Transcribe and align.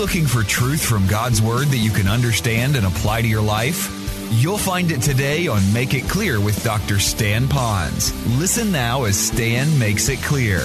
looking 0.00 0.24
for 0.24 0.42
truth 0.42 0.82
from 0.82 1.06
God's 1.06 1.42
Word 1.42 1.66
that 1.66 1.76
you 1.76 1.90
can 1.90 2.08
understand 2.08 2.74
and 2.74 2.86
apply 2.86 3.20
to 3.20 3.28
your 3.28 3.42
life? 3.42 3.94
You'll 4.30 4.56
find 4.56 4.90
it 4.90 5.02
today 5.02 5.46
on 5.46 5.60
Make 5.74 5.92
It 5.92 6.08
Clear 6.08 6.40
with 6.40 6.64
Dr. 6.64 6.98
Stan 6.98 7.46
Ponz. 7.46 8.10
Listen 8.38 8.72
now 8.72 9.04
as 9.04 9.18
Stan 9.18 9.78
makes 9.78 10.08
it 10.08 10.18
clear. 10.22 10.60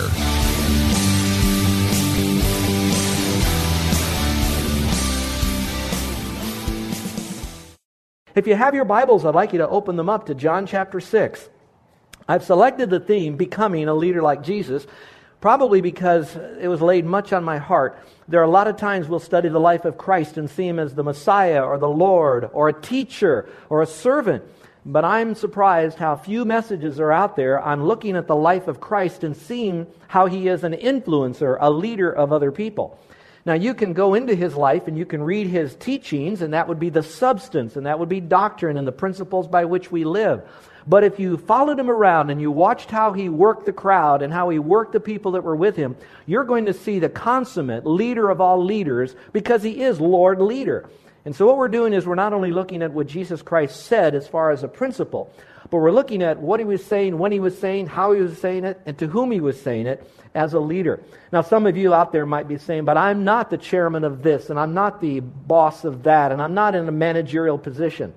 If 8.35 8.47
you 8.47 8.55
have 8.55 8.73
your 8.73 8.85
Bibles, 8.85 9.25
I'd 9.25 9.35
like 9.35 9.51
you 9.51 9.59
to 9.59 9.67
open 9.67 9.97
them 9.97 10.07
up 10.07 10.27
to 10.27 10.33
John 10.33 10.65
chapter 10.65 11.01
6. 11.01 11.49
I've 12.29 12.45
selected 12.45 12.89
the 12.89 13.01
theme, 13.01 13.35
Becoming 13.35 13.89
a 13.89 13.93
Leader 13.95 14.21
Like 14.21 14.43
Jesus, 14.43 14.87
probably 15.45 15.79
because 15.79 16.35
it 16.59 16.67
was 16.67 16.81
laid 16.81 17.05
much 17.05 17.31
on 17.31 17.43
my 17.43 17.59
heart. 17.59 17.99
There 18.27 18.41
are 18.41 18.45
a 18.45 18.49
lot 18.49 18.67
of 18.67 18.77
times 18.77 19.07
we'll 19.07 19.19
study 19.19 19.47
the 19.47 19.59
life 19.59 19.85
of 19.85 19.95
Christ 19.95 20.37
and 20.39 20.49
see 20.49 20.67
him 20.67 20.79
as 20.79 20.95
the 20.95 21.03
Messiah 21.03 21.63
or 21.63 21.77
the 21.77 21.87
Lord 21.87 22.49
or 22.51 22.69
a 22.69 22.73
teacher 22.73 23.47
or 23.69 23.83
a 23.83 23.85
servant. 23.85 24.43
But 24.87 25.05
I'm 25.05 25.35
surprised 25.35 25.99
how 25.99 26.15
few 26.15 26.45
messages 26.45 26.99
are 26.99 27.11
out 27.11 27.35
there 27.35 27.59
on 27.59 27.85
looking 27.85 28.15
at 28.15 28.25
the 28.25 28.35
life 28.35 28.67
of 28.67 28.81
Christ 28.81 29.23
and 29.23 29.37
seeing 29.37 29.85
how 30.07 30.25
he 30.25 30.47
is 30.47 30.63
an 30.63 30.73
influencer, 30.73 31.57
a 31.59 31.69
leader 31.69 32.11
of 32.11 32.33
other 32.33 32.51
people. 32.51 32.97
Now, 33.45 33.53
you 33.53 33.75
can 33.75 33.93
go 33.93 34.15
into 34.15 34.33
his 34.33 34.55
life 34.55 34.87
and 34.87 34.97
you 34.97 35.05
can 35.05 35.21
read 35.21 35.47
his 35.47 35.75
teachings, 35.75 36.41
and 36.41 36.53
that 36.53 36.67
would 36.67 36.79
be 36.79 36.89
the 36.89 37.03
substance, 37.03 37.75
and 37.75 37.85
that 37.85 37.99
would 37.99 38.09
be 38.09 38.19
doctrine 38.19 38.75
and 38.75 38.87
the 38.87 38.91
principles 38.91 39.47
by 39.47 39.65
which 39.65 39.91
we 39.91 40.03
live. 40.03 40.41
But 40.87 41.03
if 41.03 41.19
you 41.19 41.37
followed 41.37 41.79
him 41.79 41.89
around 41.89 42.31
and 42.31 42.41
you 42.41 42.51
watched 42.51 42.89
how 42.89 43.13
he 43.13 43.29
worked 43.29 43.65
the 43.65 43.73
crowd 43.73 44.23
and 44.23 44.33
how 44.33 44.49
he 44.49 44.59
worked 44.59 44.93
the 44.93 44.99
people 44.99 45.33
that 45.33 45.43
were 45.43 45.55
with 45.55 45.75
him, 45.75 45.95
you're 46.25 46.43
going 46.43 46.65
to 46.65 46.73
see 46.73 46.99
the 46.99 47.09
consummate 47.09 47.85
leader 47.85 48.29
of 48.29 48.41
all 48.41 48.63
leaders 48.63 49.15
because 49.31 49.63
he 49.63 49.81
is 49.81 49.99
Lord 49.99 50.41
leader. 50.41 50.89
And 51.23 51.35
so 51.35 51.47
what 51.47 51.57
we're 51.57 51.67
doing 51.67 51.93
is 51.93 52.05
we're 52.05 52.15
not 52.15 52.33
only 52.33 52.51
looking 52.51 52.83
at 52.83 52.93
what 52.93 53.07
Jesus 53.07 53.41
Christ 53.41 53.85
said 53.85 54.13
as 54.13 54.27
far 54.27 54.51
as 54.51 54.63
a 54.63 54.67
principle, 54.67 55.33
but 55.75 55.81
we're 55.81 55.91
looking 55.91 56.23
at 56.23 56.39
what 56.39 56.61
he 56.61 56.65
was 56.65 56.85
saying, 56.85 57.17
when 57.17 57.33
he 57.33 57.41
was 57.41 57.59
saying, 57.59 57.87
how 57.87 58.13
he 58.13 58.21
was 58.21 58.39
saying 58.39 58.63
it, 58.63 58.79
and 58.85 58.97
to 58.97 59.07
whom 59.07 59.29
he 59.29 59.41
was 59.41 59.59
saying 59.59 59.87
it 59.87 60.09
as 60.33 60.53
a 60.53 60.59
leader. 60.61 61.03
Now, 61.33 61.41
some 61.41 61.67
of 61.67 61.75
you 61.75 61.93
out 61.93 62.13
there 62.13 62.25
might 62.25 62.47
be 62.47 62.57
saying, 62.57 62.85
but 62.85 62.95
I'm 62.95 63.25
not 63.25 63.49
the 63.49 63.57
chairman 63.57 64.05
of 64.05 64.23
this, 64.23 64.49
and 64.49 64.57
I'm 64.57 64.73
not 64.73 65.01
the 65.01 65.19
boss 65.19 65.83
of 65.83 66.03
that, 66.03 66.31
and 66.31 66.41
I'm 66.41 66.53
not 66.53 66.75
in 66.75 66.87
a 66.87 66.93
managerial 66.93 67.57
position. 67.57 68.13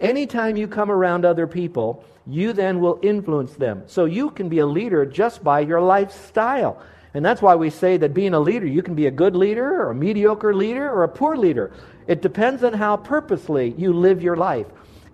Anytime 0.00 0.56
you 0.56 0.66
come 0.66 0.90
around 0.90 1.24
other 1.24 1.46
people, 1.46 2.04
you 2.26 2.52
then 2.52 2.80
will 2.80 2.98
influence 3.00 3.52
them. 3.52 3.84
So 3.86 4.04
you 4.04 4.30
can 4.30 4.48
be 4.48 4.58
a 4.58 4.66
leader 4.66 5.06
just 5.06 5.44
by 5.44 5.60
your 5.60 5.80
lifestyle. 5.80 6.82
And 7.14 7.24
that's 7.24 7.40
why 7.40 7.54
we 7.54 7.70
say 7.70 7.96
that 7.98 8.12
being 8.12 8.34
a 8.34 8.40
leader, 8.40 8.66
you 8.66 8.82
can 8.82 8.96
be 8.96 9.06
a 9.06 9.12
good 9.12 9.36
leader 9.36 9.82
or 9.82 9.92
a 9.92 9.94
mediocre 9.94 10.52
leader 10.52 10.90
or 10.90 11.04
a 11.04 11.08
poor 11.08 11.36
leader. 11.36 11.70
It 12.08 12.22
depends 12.22 12.64
on 12.64 12.72
how 12.72 12.96
purposely 12.96 13.72
you 13.78 13.92
live 13.92 14.20
your 14.20 14.36
life. 14.36 14.66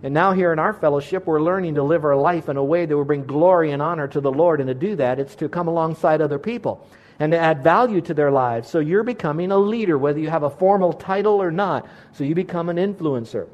And 0.03 0.13
now, 0.13 0.33
here 0.33 0.51
in 0.53 0.59
our 0.59 0.73
fellowship, 0.73 1.25
we're 1.25 1.41
learning 1.41 1.75
to 1.75 1.83
live 1.83 2.03
our 2.03 2.15
life 2.15 2.49
in 2.49 2.57
a 2.57 2.63
way 2.63 2.85
that 2.85 2.95
will 2.95 3.05
bring 3.05 3.25
glory 3.25 3.71
and 3.71 3.81
honor 3.81 4.07
to 4.09 4.21
the 4.21 4.31
Lord. 4.31 4.59
And 4.59 4.67
to 4.67 4.73
do 4.73 4.95
that, 4.97 5.19
it's 5.19 5.35
to 5.35 5.49
come 5.49 5.67
alongside 5.67 6.21
other 6.21 6.39
people 6.39 6.87
and 7.19 7.31
to 7.31 7.37
add 7.37 7.63
value 7.63 8.01
to 8.01 8.13
their 8.13 8.31
lives. 8.31 8.69
So 8.69 8.79
you're 8.79 9.03
becoming 9.03 9.51
a 9.51 9.57
leader, 9.57 9.97
whether 9.97 10.19
you 10.19 10.29
have 10.29 10.43
a 10.43 10.49
formal 10.49 10.93
title 10.93 11.41
or 11.41 11.51
not. 11.51 11.87
So 12.13 12.23
you 12.23 12.35
become 12.35 12.69
an 12.69 12.77
influencer. 12.77 13.47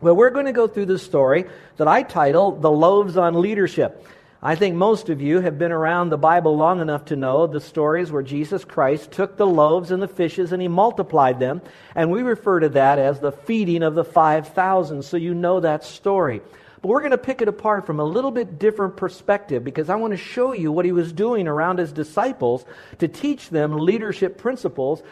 Well, 0.00 0.16
we're 0.16 0.30
going 0.30 0.46
to 0.46 0.52
go 0.52 0.66
through 0.66 0.86
the 0.86 0.98
story 0.98 1.44
that 1.76 1.88
I 1.88 2.02
title 2.02 2.52
The 2.52 2.70
Loaves 2.70 3.16
on 3.16 3.40
Leadership. 3.40 4.06
I 4.44 4.56
think 4.56 4.74
most 4.74 5.08
of 5.08 5.22
you 5.22 5.40
have 5.40 5.56
been 5.56 5.70
around 5.70 6.08
the 6.08 6.18
Bible 6.18 6.56
long 6.56 6.80
enough 6.80 7.04
to 7.06 7.16
know 7.16 7.46
the 7.46 7.60
stories 7.60 8.10
where 8.10 8.24
Jesus 8.24 8.64
Christ 8.64 9.12
took 9.12 9.36
the 9.36 9.46
loaves 9.46 9.92
and 9.92 10.02
the 10.02 10.08
fishes 10.08 10.50
and 10.50 10.60
he 10.60 10.66
multiplied 10.66 11.38
them. 11.38 11.62
And 11.94 12.10
we 12.10 12.22
refer 12.22 12.58
to 12.58 12.68
that 12.70 12.98
as 12.98 13.20
the 13.20 13.30
feeding 13.30 13.84
of 13.84 13.94
the 13.94 14.02
5,000. 14.02 15.04
So 15.04 15.16
you 15.16 15.32
know 15.32 15.60
that 15.60 15.84
story. 15.84 16.42
But 16.80 16.88
we're 16.88 17.02
going 17.02 17.12
to 17.12 17.18
pick 17.18 17.40
it 17.40 17.46
apart 17.46 17.86
from 17.86 18.00
a 18.00 18.04
little 18.04 18.32
bit 18.32 18.58
different 18.58 18.96
perspective 18.96 19.62
because 19.62 19.88
I 19.88 19.94
want 19.94 20.10
to 20.10 20.16
show 20.16 20.52
you 20.52 20.72
what 20.72 20.86
he 20.86 20.90
was 20.90 21.12
doing 21.12 21.46
around 21.46 21.78
his 21.78 21.92
disciples 21.92 22.64
to 22.98 23.06
teach 23.06 23.48
them 23.48 23.78
leadership 23.78 24.38
principles 24.38 25.04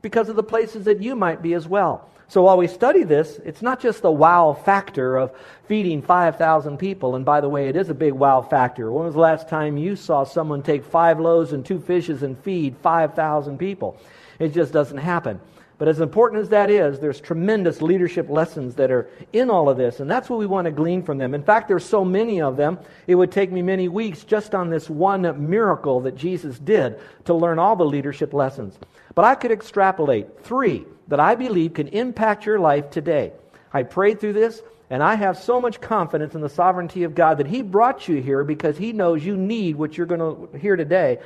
because 0.00 0.30
of 0.30 0.36
the 0.36 0.42
places 0.42 0.86
that 0.86 1.02
you 1.02 1.14
might 1.14 1.42
be 1.42 1.52
as 1.52 1.68
well. 1.68 2.08
So 2.30 2.42
while 2.42 2.58
we 2.58 2.66
study 2.66 3.04
this, 3.04 3.40
it's 3.42 3.62
not 3.62 3.80
just 3.80 4.02
the 4.02 4.10
wow 4.10 4.52
factor 4.52 5.16
of 5.16 5.32
feeding 5.66 6.02
5,000 6.02 6.76
people. 6.76 7.16
And 7.16 7.24
by 7.24 7.40
the 7.40 7.48
way, 7.48 7.68
it 7.68 7.76
is 7.76 7.88
a 7.88 7.94
big 7.94 8.12
wow 8.12 8.42
factor. 8.42 8.92
When 8.92 9.06
was 9.06 9.14
the 9.14 9.20
last 9.20 9.48
time 9.48 9.78
you 9.78 9.96
saw 9.96 10.24
someone 10.24 10.62
take 10.62 10.84
five 10.84 11.18
loaves 11.18 11.54
and 11.54 11.64
two 11.64 11.80
fishes 11.80 12.22
and 12.22 12.38
feed 12.38 12.76
5,000 12.82 13.56
people? 13.56 13.98
It 14.38 14.50
just 14.50 14.74
doesn't 14.74 14.98
happen. 14.98 15.40
But 15.78 15.88
as 15.88 16.00
important 16.00 16.42
as 16.42 16.50
that 16.50 16.70
is, 16.70 16.98
there's 16.98 17.20
tremendous 17.20 17.80
leadership 17.80 18.28
lessons 18.28 18.74
that 18.74 18.90
are 18.90 19.08
in 19.32 19.48
all 19.48 19.70
of 19.70 19.78
this, 19.78 20.00
and 20.00 20.10
that's 20.10 20.28
what 20.28 20.40
we 20.40 20.46
want 20.46 20.64
to 20.64 20.72
glean 20.72 21.04
from 21.04 21.18
them. 21.18 21.34
In 21.34 21.42
fact, 21.42 21.68
there's 21.68 21.84
so 21.84 22.04
many 22.04 22.42
of 22.42 22.56
them, 22.56 22.78
it 23.06 23.14
would 23.14 23.30
take 23.30 23.52
me 23.52 23.62
many 23.62 23.88
weeks 23.88 24.24
just 24.24 24.56
on 24.56 24.70
this 24.70 24.90
one 24.90 25.48
miracle 25.48 26.00
that 26.00 26.16
Jesus 26.16 26.58
did 26.58 26.98
to 27.26 27.32
learn 27.32 27.60
all 27.60 27.76
the 27.76 27.84
leadership 27.84 28.34
lessons. 28.34 28.76
But 29.14 29.24
I 29.24 29.36
could 29.36 29.52
extrapolate 29.52 30.42
three 30.42 30.84
that 31.08 31.20
I 31.20 31.34
believe 31.34 31.74
can 31.74 31.88
impact 31.88 32.46
your 32.46 32.58
life 32.58 32.90
today. 32.90 33.32
I 33.72 33.82
prayed 33.82 34.20
through 34.20 34.34
this, 34.34 34.62
and 34.90 35.02
I 35.02 35.14
have 35.14 35.38
so 35.38 35.60
much 35.60 35.80
confidence 35.80 36.34
in 36.34 36.40
the 36.40 36.48
sovereignty 36.48 37.02
of 37.02 37.14
God 37.14 37.38
that 37.38 37.46
He 37.46 37.62
brought 37.62 38.08
you 38.08 38.22
here 38.22 38.44
because 38.44 38.78
He 38.78 38.92
knows 38.92 39.24
you 39.24 39.36
need 39.36 39.76
what 39.76 39.96
you're 39.96 40.06
going 40.06 40.20
to 40.20 40.58
hear 40.58 40.76
today 40.76 41.18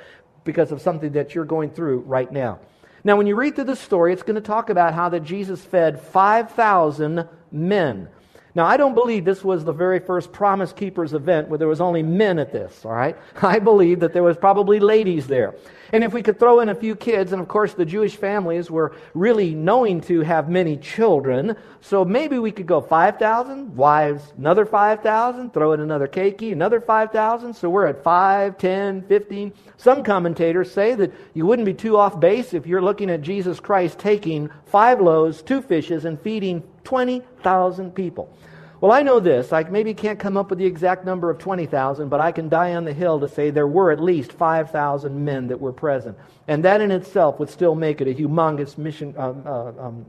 because 0.45 0.73
of 0.73 0.81
something 0.81 1.13
that 1.13 1.35
you're 1.35 1.45
going 1.45 1.71
through 1.71 2.01
right 2.01 2.31
now. 2.31 2.59
Now, 3.05 3.17
when 3.17 3.27
you 3.27 3.35
read 3.35 3.57
through 3.57 3.65
the 3.65 3.77
story, 3.77 4.13
it's 4.13 4.23
going 4.23 4.37
to 4.37 4.41
talk 4.41 4.71
about 4.71 4.95
how 4.95 5.09
that 5.09 5.25
Jesus 5.25 5.61
fed 5.61 6.01
5,000 6.01 7.29
men. 7.51 8.09
Now, 8.55 8.67
I 8.67 8.77
don't 8.77 8.95
believe 8.95 9.25
this 9.25 9.43
was 9.43 9.65
the 9.65 9.73
very 9.73 9.99
first 9.99 10.31
Promise 10.31 10.75
Keepers 10.75 11.15
event 11.15 11.49
where 11.49 11.57
there 11.57 11.69
was 11.69 11.81
only 11.81 12.03
men 12.03 12.39
at 12.39 12.53
this, 12.53 12.85
all 12.85 12.93
right? 12.93 13.17
I 13.43 13.59
believe 13.59 14.01
that 14.01 14.13
there 14.13 14.23
was 14.23 14.37
probably 14.37 14.79
ladies 14.79 15.27
there. 15.27 15.55
And 15.91 16.05
if 16.05 16.13
we 16.13 16.23
could 16.23 16.39
throw 16.39 16.61
in 16.61 16.69
a 16.69 16.75
few 16.75 16.95
kids, 16.95 17.33
and 17.33 17.41
of 17.41 17.49
course 17.49 17.73
the 17.73 17.85
Jewish 17.85 18.17
families 18.17 18.71
were 18.71 18.95
really 19.15 19.55
knowing 19.55 20.03
to 20.03 20.21
have 20.21 20.51
many 20.51 20.77
children, 20.77 21.57
so 21.81 22.05
maybe 22.05 22.39
we 22.39 22.51
could 22.51 22.67
go 22.67 22.81
5,000, 22.81 23.75
wives, 23.75 24.33
another 24.37 24.67
5,000, 24.67 25.53
throw 25.53 25.73
in 25.73 25.81
another 25.81 26.09
keiki, 26.09 26.53
another 26.53 26.81
5,000, 26.81 27.55
so 27.55 27.71
we're 27.71 27.87
at 27.87 28.03
5, 28.03 28.59
10, 28.59 29.03
15. 29.03 29.53
Some 29.79 30.03
commentators 30.03 30.71
say 30.71 30.95
that 30.95 31.13
you 31.33 31.47
wouldn't 31.47 31.67
be 31.67 31.75
too 31.75 31.97
off 31.97 32.21
base 32.21 32.53
if 32.53 32.67
you're 32.67 32.83
looking 32.83 33.11
at 33.11 33.23
Jesus 33.23 33.61
Christ 33.61 33.99
taking 33.99 34.51
five 34.67 35.01
loaves, 35.01 35.43
two 35.43 35.63
fishes, 35.63 36.05
and 36.05 36.21
feeding 36.21 36.63
20,000 36.85 37.95
people. 37.95 38.35
Well, 38.81 38.91
I 38.91 39.03
know 39.03 39.21
this. 39.21 39.53
I 39.53 39.63
maybe 39.63 39.95
can't 39.95 40.19
come 40.19 40.37
up 40.37 40.51
with 40.51 40.59
the 40.59 40.67
exact 40.67 41.05
number 41.05 41.31
of 41.31 41.39
20,000, 41.39 42.09
but 42.09 42.21
I 42.21 42.33
can 42.33 42.49
die 42.49 42.75
on 42.75 42.85
the 42.85 42.93
hill 42.93 43.21
to 43.21 43.29
say 43.29 43.51
there 43.51 43.69
were 43.69 43.93
at 43.93 44.01
least 44.01 44.33
5,000 44.33 45.25
men 45.25 45.47
that 45.47 45.61
were 45.61 45.73
present. 45.73 46.19
And 46.49 46.65
that 46.65 46.81
in 46.81 46.91
itself 46.91 47.39
would 47.39 47.49
still 47.49 47.77
make 47.77 48.01
it 48.01 48.09
a 48.09 48.15
humongous 48.15 48.77
mission 48.77 49.15
um, 49.17 49.45
uh, 49.47 49.69
um, 49.79 50.05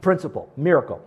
principle, 0.00 0.52
miracle. 0.56 1.04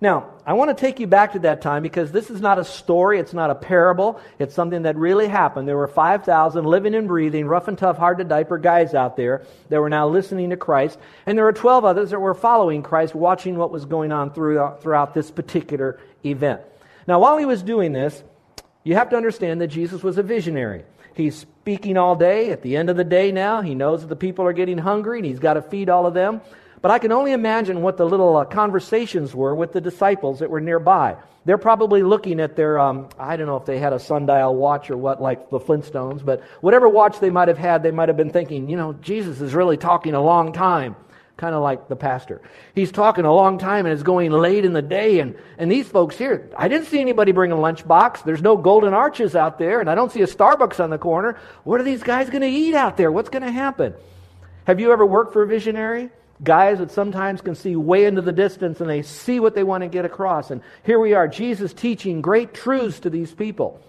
Now, 0.00 0.30
I 0.46 0.52
want 0.52 0.70
to 0.70 0.80
take 0.80 1.00
you 1.00 1.08
back 1.08 1.32
to 1.32 1.40
that 1.40 1.60
time 1.60 1.82
because 1.82 2.12
this 2.12 2.30
is 2.30 2.40
not 2.40 2.58
a 2.58 2.64
story, 2.64 3.18
it's 3.18 3.32
not 3.32 3.50
a 3.50 3.54
parable, 3.56 4.20
it's 4.38 4.54
something 4.54 4.82
that 4.82 4.96
really 4.96 5.26
happened. 5.26 5.66
There 5.66 5.76
were 5.76 5.88
5,000 5.88 6.64
living 6.64 6.94
and 6.94 7.08
breathing, 7.08 7.46
rough 7.46 7.66
and 7.66 7.76
tough, 7.76 7.98
hard 7.98 8.18
to 8.18 8.24
diaper 8.24 8.58
guys 8.58 8.94
out 8.94 9.16
there 9.16 9.44
that 9.70 9.80
were 9.80 9.88
now 9.88 10.06
listening 10.06 10.50
to 10.50 10.56
Christ, 10.56 10.98
and 11.26 11.36
there 11.36 11.44
were 11.44 11.52
12 11.52 11.84
others 11.84 12.10
that 12.10 12.20
were 12.20 12.34
following 12.34 12.82
Christ, 12.84 13.14
watching 13.14 13.56
what 13.56 13.72
was 13.72 13.86
going 13.86 14.12
on 14.12 14.32
throughout, 14.32 14.82
throughout 14.82 15.14
this 15.14 15.32
particular 15.32 15.98
event. 16.24 16.60
Now, 17.08 17.18
while 17.18 17.36
he 17.36 17.44
was 17.44 17.62
doing 17.62 17.92
this, 17.92 18.22
you 18.84 18.94
have 18.94 19.10
to 19.10 19.16
understand 19.16 19.60
that 19.60 19.68
Jesus 19.68 20.04
was 20.04 20.16
a 20.16 20.22
visionary. 20.22 20.84
He's 21.14 21.34
speaking 21.34 21.96
all 21.96 22.14
day. 22.14 22.52
At 22.52 22.62
the 22.62 22.76
end 22.76 22.90
of 22.90 22.96
the 22.96 23.02
day 23.02 23.32
now, 23.32 23.60
he 23.60 23.74
knows 23.74 24.02
that 24.02 24.06
the 24.06 24.16
people 24.16 24.46
are 24.46 24.52
getting 24.52 24.78
hungry 24.78 25.18
and 25.18 25.26
he's 25.26 25.40
got 25.40 25.54
to 25.54 25.62
feed 25.62 25.88
all 25.88 26.06
of 26.06 26.14
them. 26.14 26.40
But 26.80 26.90
I 26.90 26.98
can 26.98 27.12
only 27.12 27.32
imagine 27.32 27.82
what 27.82 27.96
the 27.96 28.06
little 28.06 28.36
uh, 28.36 28.44
conversations 28.44 29.34
were 29.34 29.54
with 29.54 29.72
the 29.72 29.80
disciples 29.80 30.38
that 30.38 30.50
were 30.50 30.60
nearby. 30.60 31.16
They're 31.44 31.58
probably 31.58 32.02
looking 32.02 32.40
at 32.40 32.56
their, 32.56 32.78
um, 32.78 33.08
I 33.18 33.36
don't 33.36 33.46
know 33.46 33.56
if 33.56 33.64
they 33.64 33.78
had 33.78 33.92
a 33.92 33.98
sundial 33.98 34.54
watch 34.54 34.90
or 34.90 34.96
what, 34.96 35.20
like 35.20 35.50
the 35.50 35.58
Flintstones, 35.58 36.24
but 36.24 36.42
whatever 36.60 36.88
watch 36.88 37.20
they 37.20 37.30
might 37.30 37.48
have 37.48 37.58
had, 37.58 37.82
they 37.82 37.90
might 37.90 38.08
have 38.08 38.16
been 38.16 38.30
thinking, 38.30 38.68
you 38.68 38.76
know, 38.76 38.92
Jesus 38.92 39.40
is 39.40 39.54
really 39.54 39.76
talking 39.76 40.14
a 40.14 40.20
long 40.20 40.52
time. 40.52 40.94
Kind 41.38 41.54
of 41.54 41.62
like 41.62 41.88
the 41.88 41.94
pastor. 41.94 42.42
He's 42.74 42.90
talking 42.90 43.24
a 43.24 43.32
long 43.32 43.58
time 43.58 43.86
and 43.86 43.92
it's 43.92 44.02
going 44.02 44.32
late 44.32 44.64
in 44.64 44.72
the 44.72 44.82
day. 44.82 45.20
And, 45.20 45.36
and 45.56 45.70
these 45.70 45.88
folks 45.88 46.18
here, 46.18 46.50
I 46.56 46.66
didn't 46.66 46.88
see 46.88 47.00
anybody 47.00 47.30
bring 47.30 47.52
a 47.52 47.56
lunchbox. 47.56 48.24
There's 48.24 48.42
no 48.42 48.56
golden 48.56 48.92
arches 48.92 49.36
out 49.36 49.56
there, 49.56 49.80
and 49.80 49.88
I 49.88 49.94
don't 49.94 50.10
see 50.10 50.22
a 50.22 50.26
Starbucks 50.26 50.82
on 50.82 50.90
the 50.90 50.98
corner. 50.98 51.38
What 51.62 51.80
are 51.80 51.84
these 51.84 52.02
guys 52.02 52.28
going 52.28 52.42
to 52.42 52.48
eat 52.48 52.74
out 52.74 52.96
there? 52.96 53.12
What's 53.12 53.28
going 53.28 53.44
to 53.44 53.52
happen? 53.52 53.94
Have 54.64 54.80
you 54.80 54.92
ever 54.92 55.06
worked 55.06 55.32
for 55.32 55.44
a 55.44 55.46
visionary? 55.46 56.10
Guys 56.42 56.78
that 56.78 56.90
sometimes 56.90 57.40
can 57.40 57.54
see 57.54 57.76
way 57.76 58.04
into 58.04 58.22
the 58.22 58.32
distance 58.32 58.80
and 58.80 58.88
they 58.88 59.02
see 59.02 59.40
what 59.40 59.54
they 59.54 59.64
want 59.64 59.82
to 59.82 59.88
get 59.88 60.04
across. 60.04 60.50
And 60.50 60.62
here 60.84 61.00
we 61.00 61.14
are, 61.14 61.28
Jesus 61.28 61.72
teaching 61.72 62.20
great 62.20 62.54
truths 62.54 63.00
to 63.00 63.10
these 63.10 63.32
people. 63.32 63.80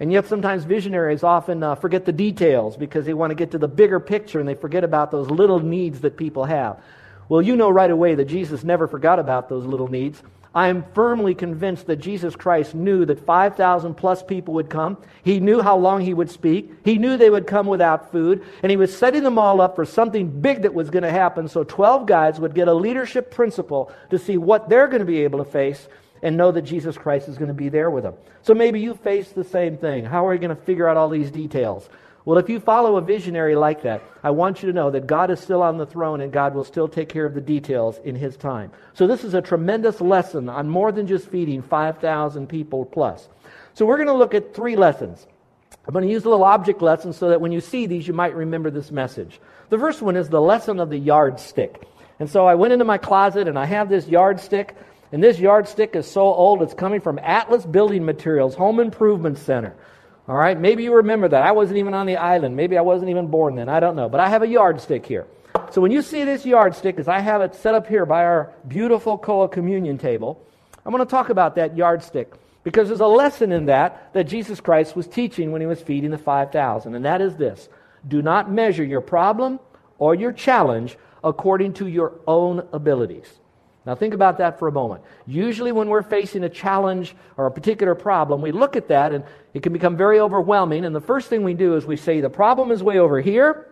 And 0.00 0.12
yet, 0.12 0.26
sometimes 0.26 0.62
visionaries 0.62 1.24
often 1.24 1.62
uh, 1.62 1.74
forget 1.74 2.04
the 2.04 2.12
details 2.12 2.76
because 2.76 3.04
they 3.04 3.14
want 3.14 3.32
to 3.32 3.34
get 3.34 3.50
to 3.50 3.58
the 3.58 3.66
bigger 3.66 3.98
picture 3.98 4.38
and 4.38 4.48
they 4.48 4.54
forget 4.54 4.84
about 4.84 5.10
those 5.10 5.28
little 5.28 5.58
needs 5.58 6.00
that 6.02 6.16
people 6.16 6.44
have. 6.44 6.80
Well, 7.28 7.42
you 7.42 7.56
know 7.56 7.68
right 7.68 7.90
away 7.90 8.14
that 8.14 8.26
Jesus 8.26 8.62
never 8.62 8.86
forgot 8.86 9.18
about 9.18 9.48
those 9.48 9.66
little 9.66 9.88
needs. 9.88 10.22
I 10.54 10.68
am 10.68 10.84
firmly 10.94 11.34
convinced 11.34 11.86
that 11.86 11.96
Jesus 11.96 12.34
Christ 12.34 12.74
knew 12.74 13.04
that 13.04 13.24
5,000 13.24 13.94
plus 13.94 14.22
people 14.22 14.54
would 14.54 14.70
come. 14.70 14.96
He 15.22 15.40
knew 15.40 15.60
how 15.60 15.76
long 15.76 16.00
he 16.00 16.14
would 16.14 16.30
speak. 16.30 16.72
He 16.84 16.98
knew 16.98 17.16
they 17.16 17.30
would 17.30 17.46
come 17.46 17.66
without 17.66 18.10
food. 18.10 18.44
And 18.62 18.70
he 18.70 18.76
was 18.76 18.96
setting 18.96 19.22
them 19.22 19.38
all 19.38 19.60
up 19.60 19.76
for 19.76 19.84
something 19.84 20.40
big 20.40 20.62
that 20.62 20.74
was 20.74 20.90
going 20.90 21.02
to 21.02 21.10
happen 21.10 21.48
so 21.48 21.64
12 21.64 22.06
guys 22.06 22.40
would 22.40 22.54
get 22.54 22.68
a 22.68 22.74
leadership 22.74 23.30
principle 23.30 23.92
to 24.10 24.18
see 24.18 24.38
what 24.38 24.68
they're 24.68 24.88
going 24.88 25.00
to 25.00 25.06
be 25.06 25.22
able 25.24 25.44
to 25.44 25.50
face 25.50 25.86
and 26.22 26.36
know 26.36 26.50
that 26.50 26.62
Jesus 26.62 26.96
Christ 26.96 27.28
is 27.28 27.36
going 27.36 27.48
to 27.48 27.54
be 27.54 27.68
there 27.68 27.90
with 27.90 28.04
them. 28.04 28.14
So 28.42 28.54
maybe 28.54 28.80
you 28.80 28.94
face 28.94 29.28
the 29.30 29.44
same 29.44 29.76
thing. 29.76 30.04
How 30.04 30.26
are 30.26 30.32
you 30.32 30.40
going 30.40 30.56
to 30.56 30.62
figure 30.62 30.88
out 30.88 30.96
all 30.96 31.08
these 31.08 31.30
details? 31.30 31.88
Well, 32.28 32.36
if 32.36 32.50
you 32.50 32.60
follow 32.60 32.98
a 32.98 33.00
visionary 33.00 33.56
like 33.56 33.84
that, 33.84 34.02
I 34.22 34.32
want 34.32 34.62
you 34.62 34.66
to 34.66 34.74
know 34.74 34.90
that 34.90 35.06
God 35.06 35.30
is 35.30 35.40
still 35.40 35.62
on 35.62 35.78
the 35.78 35.86
throne 35.86 36.20
and 36.20 36.30
God 36.30 36.54
will 36.54 36.62
still 36.62 36.86
take 36.86 37.08
care 37.08 37.24
of 37.24 37.32
the 37.32 37.40
details 37.40 37.98
in 38.04 38.14
His 38.14 38.36
time. 38.36 38.70
So, 38.92 39.06
this 39.06 39.24
is 39.24 39.32
a 39.32 39.40
tremendous 39.40 40.02
lesson 40.02 40.50
on 40.50 40.68
more 40.68 40.92
than 40.92 41.06
just 41.06 41.30
feeding 41.30 41.62
5,000 41.62 42.46
people 42.46 42.84
plus. 42.84 43.30
So, 43.72 43.86
we're 43.86 43.96
going 43.96 44.08
to 44.08 44.12
look 44.12 44.34
at 44.34 44.52
three 44.52 44.76
lessons. 44.76 45.26
I'm 45.86 45.94
going 45.94 46.04
to 46.04 46.12
use 46.12 46.26
a 46.26 46.28
little 46.28 46.44
object 46.44 46.82
lesson 46.82 47.14
so 47.14 47.30
that 47.30 47.40
when 47.40 47.50
you 47.50 47.62
see 47.62 47.86
these, 47.86 48.06
you 48.06 48.12
might 48.12 48.34
remember 48.34 48.70
this 48.70 48.90
message. 48.90 49.40
The 49.70 49.78
first 49.78 50.02
one 50.02 50.14
is 50.14 50.28
the 50.28 50.38
lesson 50.38 50.80
of 50.80 50.90
the 50.90 50.98
yardstick. 50.98 51.88
And 52.20 52.28
so 52.28 52.46
I 52.46 52.56
went 52.56 52.74
into 52.74 52.84
my 52.84 52.98
closet 52.98 53.48
and 53.48 53.58
I 53.58 53.64
have 53.64 53.88
this 53.88 54.06
yardstick. 54.06 54.76
And 55.12 55.24
this 55.24 55.38
yardstick 55.38 55.96
is 55.96 56.06
so 56.06 56.24
old, 56.24 56.60
it's 56.60 56.74
coming 56.74 57.00
from 57.00 57.18
Atlas 57.20 57.64
Building 57.64 58.04
Materials, 58.04 58.54
Home 58.56 58.80
Improvement 58.80 59.38
Center. 59.38 59.74
All 60.28 60.36
right, 60.36 60.60
maybe 60.60 60.84
you 60.84 60.94
remember 60.94 61.28
that. 61.28 61.42
I 61.42 61.52
wasn't 61.52 61.78
even 61.78 61.94
on 61.94 62.04
the 62.04 62.18
island. 62.18 62.54
Maybe 62.54 62.76
I 62.76 62.82
wasn't 62.82 63.08
even 63.10 63.28
born 63.28 63.56
then. 63.56 63.70
I 63.70 63.80
don't 63.80 63.96
know. 63.96 64.10
But 64.10 64.20
I 64.20 64.28
have 64.28 64.42
a 64.42 64.46
yardstick 64.46 65.06
here. 65.06 65.26
So 65.70 65.80
when 65.80 65.90
you 65.90 66.02
see 66.02 66.24
this 66.24 66.44
yardstick, 66.44 66.98
as 66.98 67.08
I 67.08 67.20
have 67.20 67.40
it 67.40 67.54
set 67.54 67.74
up 67.74 67.86
here 67.86 68.04
by 68.04 68.24
our 68.24 68.52
beautiful 68.66 69.16
Koa 69.16 69.48
communion 69.48 69.96
table, 69.96 70.44
I'm 70.84 70.92
going 70.92 71.04
to 71.04 71.10
talk 71.10 71.30
about 71.30 71.54
that 71.56 71.76
yardstick 71.76 72.32
because 72.62 72.88
there's 72.88 73.00
a 73.00 73.06
lesson 73.06 73.52
in 73.52 73.66
that 73.66 74.12
that 74.12 74.24
Jesus 74.24 74.60
Christ 74.60 74.94
was 74.94 75.06
teaching 75.06 75.50
when 75.50 75.62
he 75.62 75.66
was 75.66 75.80
feeding 75.80 76.10
the 76.10 76.18
5,000. 76.18 76.94
And 76.94 77.04
that 77.06 77.22
is 77.22 77.36
this 77.36 77.68
do 78.06 78.20
not 78.20 78.50
measure 78.50 78.84
your 78.84 79.00
problem 79.00 79.60
or 79.98 80.14
your 80.14 80.32
challenge 80.32 80.98
according 81.24 81.72
to 81.74 81.86
your 81.86 82.20
own 82.26 82.68
abilities. 82.72 83.40
Now, 83.88 83.94
think 83.94 84.12
about 84.12 84.36
that 84.36 84.58
for 84.58 84.68
a 84.68 84.72
moment. 84.72 85.02
Usually, 85.26 85.72
when 85.72 85.88
we're 85.88 86.02
facing 86.02 86.44
a 86.44 86.50
challenge 86.50 87.16
or 87.38 87.46
a 87.46 87.50
particular 87.50 87.94
problem, 87.94 88.42
we 88.42 88.52
look 88.52 88.76
at 88.76 88.88
that 88.88 89.14
and 89.14 89.24
it 89.54 89.62
can 89.62 89.72
become 89.72 89.96
very 89.96 90.20
overwhelming. 90.20 90.84
And 90.84 90.94
the 90.94 91.00
first 91.00 91.30
thing 91.30 91.42
we 91.42 91.54
do 91.54 91.74
is 91.74 91.86
we 91.86 91.96
say, 91.96 92.20
The 92.20 92.28
problem 92.28 92.70
is 92.70 92.82
way 92.82 92.98
over 92.98 93.18
here. 93.18 93.66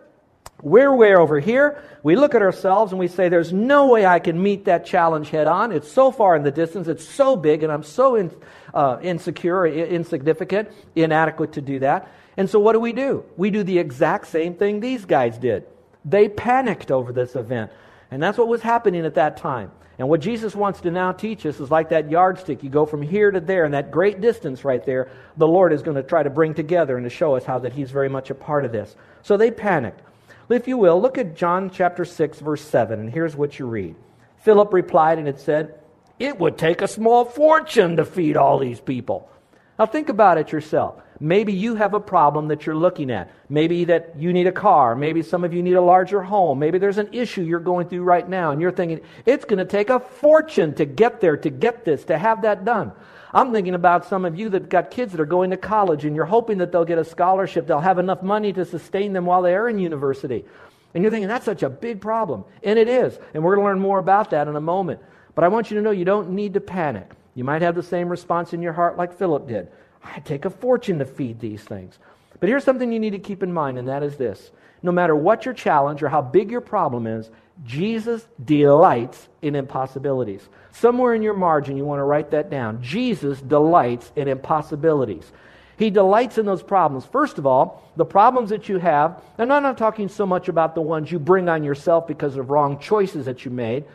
We're 0.63 0.91
way 0.91 1.13
over 1.13 1.39
here. 1.39 1.83
We 2.01 2.15
look 2.15 2.33
at 2.33 2.41
ourselves 2.41 2.91
and 2.91 2.97
we 2.97 3.09
say, 3.09 3.29
There's 3.29 3.53
no 3.53 3.89
way 3.89 4.07
I 4.07 4.17
can 4.17 4.41
meet 4.41 4.65
that 4.65 4.87
challenge 4.87 5.29
head 5.29 5.45
on. 5.45 5.71
It's 5.71 5.91
so 5.91 6.09
far 6.09 6.35
in 6.35 6.41
the 6.41 6.49
distance. 6.49 6.87
It's 6.87 7.07
so 7.07 7.35
big, 7.35 7.61
and 7.61 7.71
I'm 7.71 7.83
so 7.83 8.15
in, 8.15 8.31
uh, 8.73 8.97
insecure, 9.03 9.67
insignificant, 9.67 10.69
inadequate 10.95 11.51
to 11.53 11.61
do 11.61 11.77
that. 11.77 12.11
And 12.37 12.49
so, 12.49 12.59
what 12.59 12.73
do 12.73 12.79
we 12.79 12.91
do? 12.91 13.23
We 13.35 13.51
do 13.51 13.61
the 13.61 13.77
exact 13.77 14.25
same 14.29 14.55
thing 14.55 14.79
these 14.79 15.05
guys 15.05 15.37
did. 15.37 15.67
They 16.03 16.27
panicked 16.27 16.89
over 16.89 17.13
this 17.13 17.35
event. 17.35 17.69
And 18.09 18.23
that's 18.23 18.39
what 18.39 18.47
was 18.47 18.63
happening 18.63 19.05
at 19.05 19.13
that 19.13 19.37
time. 19.37 19.69
And 19.99 20.09
what 20.09 20.21
Jesus 20.21 20.55
wants 20.55 20.81
to 20.81 20.91
now 20.91 21.11
teach 21.11 21.45
us 21.45 21.59
is 21.59 21.71
like 21.71 21.89
that 21.89 22.11
yardstick. 22.11 22.63
You 22.63 22.69
go 22.69 22.85
from 22.85 23.01
here 23.01 23.31
to 23.31 23.39
there, 23.39 23.65
and 23.65 23.73
that 23.73 23.89
great 23.89 24.21
distance 24.21 24.63
right 24.63 24.85
there, 24.85 25.09
the 25.37 25.47
Lord 25.47 25.73
is 25.73 25.81
going 25.81 25.97
to 25.97 26.03
try 26.03 26.21
to 26.21 26.29
bring 26.29 26.53
together 26.53 26.97
and 26.97 27.03
to 27.03 27.09
show 27.09 27.35
us 27.35 27.43
how 27.43 27.59
that 27.59 27.73
He's 27.73 27.89
very 27.89 28.09
much 28.09 28.29
a 28.29 28.35
part 28.35 28.63
of 28.63 28.71
this. 28.71 28.95
So 29.23 29.37
they 29.37 29.49
panicked. 29.49 30.01
If 30.49 30.67
you 30.67 30.77
will, 30.77 31.01
look 31.01 31.17
at 31.17 31.35
John 31.35 31.71
chapter 31.71 32.05
6, 32.05 32.39
verse 32.39 32.61
7, 32.61 32.99
and 32.99 33.11
here's 33.11 33.35
what 33.35 33.57
you 33.57 33.65
read. 33.65 33.95
Philip 34.37 34.71
replied, 34.71 35.17
and 35.17 35.27
it 35.27 35.39
said, 35.39 35.79
It 36.19 36.39
would 36.39 36.57
take 36.57 36.81
a 36.81 36.87
small 36.87 37.25
fortune 37.25 37.97
to 37.97 38.05
feed 38.05 38.37
all 38.37 38.59
these 38.59 38.79
people. 38.79 39.29
Now 39.77 39.85
think 39.85 40.09
about 40.09 40.37
it 40.37 40.51
yourself. 40.51 40.95
Maybe 41.19 41.53
you 41.53 41.75
have 41.75 41.93
a 41.93 41.99
problem 41.99 42.47
that 42.49 42.65
you're 42.65 42.75
looking 42.75 43.09
at. 43.11 43.31
Maybe 43.49 43.85
that 43.85 44.13
you 44.17 44.33
need 44.33 44.47
a 44.47 44.51
car. 44.51 44.95
Maybe 44.95 45.21
some 45.23 45.43
of 45.43 45.53
you 45.53 45.63
need 45.63 45.73
a 45.73 45.81
larger 45.81 46.21
home. 46.21 46.59
Maybe 46.59 46.77
there's 46.77 46.97
an 46.97 47.09
issue 47.11 47.41
you're 47.41 47.59
going 47.59 47.87
through 47.87 48.03
right 48.03 48.27
now 48.27 48.51
and 48.51 48.61
you're 48.61 48.71
thinking, 48.71 49.01
it's 49.25 49.45
going 49.45 49.59
to 49.59 49.65
take 49.65 49.89
a 49.89 49.99
fortune 49.99 50.75
to 50.75 50.85
get 50.85 51.21
there, 51.21 51.37
to 51.37 51.49
get 51.49 51.85
this, 51.85 52.05
to 52.05 52.17
have 52.17 52.43
that 52.43 52.65
done. 52.65 52.91
I'm 53.33 53.51
thinking 53.51 53.75
about 53.75 54.05
some 54.05 54.25
of 54.25 54.37
you 54.37 54.49
that 54.49 54.69
got 54.69 54.91
kids 54.91 55.11
that 55.11 55.21
are 55.21 55.25
going 55.25 55.51
to 55.51 55.57
college 55.57 56.05
and 56.05 56.15
you're 56.15 56.25
hoping 56.25 56.59
that 56.59 56.71
they'll 56.71 56.85
get 56.85 56.97
a 56.97 57.05
scholarship. 57.05 57.67
They'll 57.67 57.79
have 57.79 57.99
enough 57.99 58.21
money 58.21 58.53
to 58.53 58.63
sustain 58.65 59.13
them 59.13 59.25
while 59.25 59.41
they're 59.41 59.69
in 59.69 59.79
university. 59.79 60.45
And 60.93 61.03
you're 61.03 61.11
thinking, 61.11 61.27
that's 61.27 61.45
such 61.45 61.63
a 61.63 61.69
big 61.69 61.99
problem. 61.99 62.45
And 62.63 62.79
it 62.79 62.87
is. 62.87 63.17
And 63.33 63.43
we're 63.43 63.55
going 63.55 63.65
to 63.65 63.69
learn 63.69 63.79
more 63.79 63.99
about 63.99 64.31
that 64.31 64.47
in 64.47 64.55
a 64.55 64.61
moment. 64.61 65.01
But 65.35 65.43
I 65.43 65.49
want 65.49 65.69
you 65.69 65.77
to 65.77 65.83
know 65.83 65.91
you 65.91 66.05
don't 66.05 66.31
need 66.31 66.53
to 66.53 66.61
panic. 66.61 67.11
You 67.37 67.43
might 67.43 67.61
have 67.61 67.75
the 67.75 67.83
same 67.83 68.09
response 68.09 68.51
in 68.53 68.63
your 68.63 68.73
heart 68.73 68.97
like 68.97 69.13
Philip 69.13 69.47
did. 69.47 69.67
I 70.03 70.21
take 70.21 70.45
a 70.45 70.49
fortune 70.49 70.97
to 70.97 71.05
feed 71.05 71.39
these 71.39 71.61
things. 71.61 71.99
But 72.39 72.49
here's 72.49 72.63
something 72.63 72.91
you 72.91 72.99
need 72.99 73.11
to 73.11 73.19
keep 73.19 73.43
in 73.43 73.53
mind, 73.53 73.77
and 73.77 73.87
that 73.87 74.01
is 74.01 74.17
this. 74.17 74.49
No 74.81 74.91
matter 74.91 75.15
what 75.15 75.45
your 75.45 75.53
challenge 75.53 76.01
or 76.01 76.09
how 76.09 76.23
big 76.23 76.49
your 76.49 76.61
problem 76.61 77.05
is, 77.05 77.29
Jesus 77.63 78.27
delights 78.43 79.27
in 79.43 79.53
impossibilities. 79.53 80.49
Somewhere 80.71 81.13
in 81.13 81.21
your 81.21 81.35
margin, 81.35 81.77
you 81.77 81.85
want 81.85 81.99
to 81.99 82.05
write 82.05 82.31
that 82.31 82.49
down. 82.49 82.81
Jesus 82.81 83.39
delights 83.39 84.11
in 84.15 84.27
impossibilities. 84.27 85.31
He 85.77 85.91
delights 85.91 86.39
in 86.39 86.47
those 86.47 86.63
problems. 86.63 87.05
First 87.05 87.37
of 87.37 87.45
all, 87.45 87.91
the 87.97 88.05
problems 88.05 88.49
that 88.49 88.67
you 88.67 88.79
have, 88.79 89.21
and 89.37 89.53
I'm 89.53 89.61
not 89.61 89.77
talking 89.77 90.09
so 90.09 90.25
much 90.25 90.49
about 90.49 90.73
the 90.73 90.81
ones 90.81 91.11
you 91.11 91.19
bring 91.19 91.49
on 91.49 91.63
yourself 91.63 92.07
because 92.07 92.35
of 92.35 92.49
wrong 92.49 92.79
choices 92.79 93.27
that 93.27 93.45
you 93.45 93.51
made, 93.51 93.85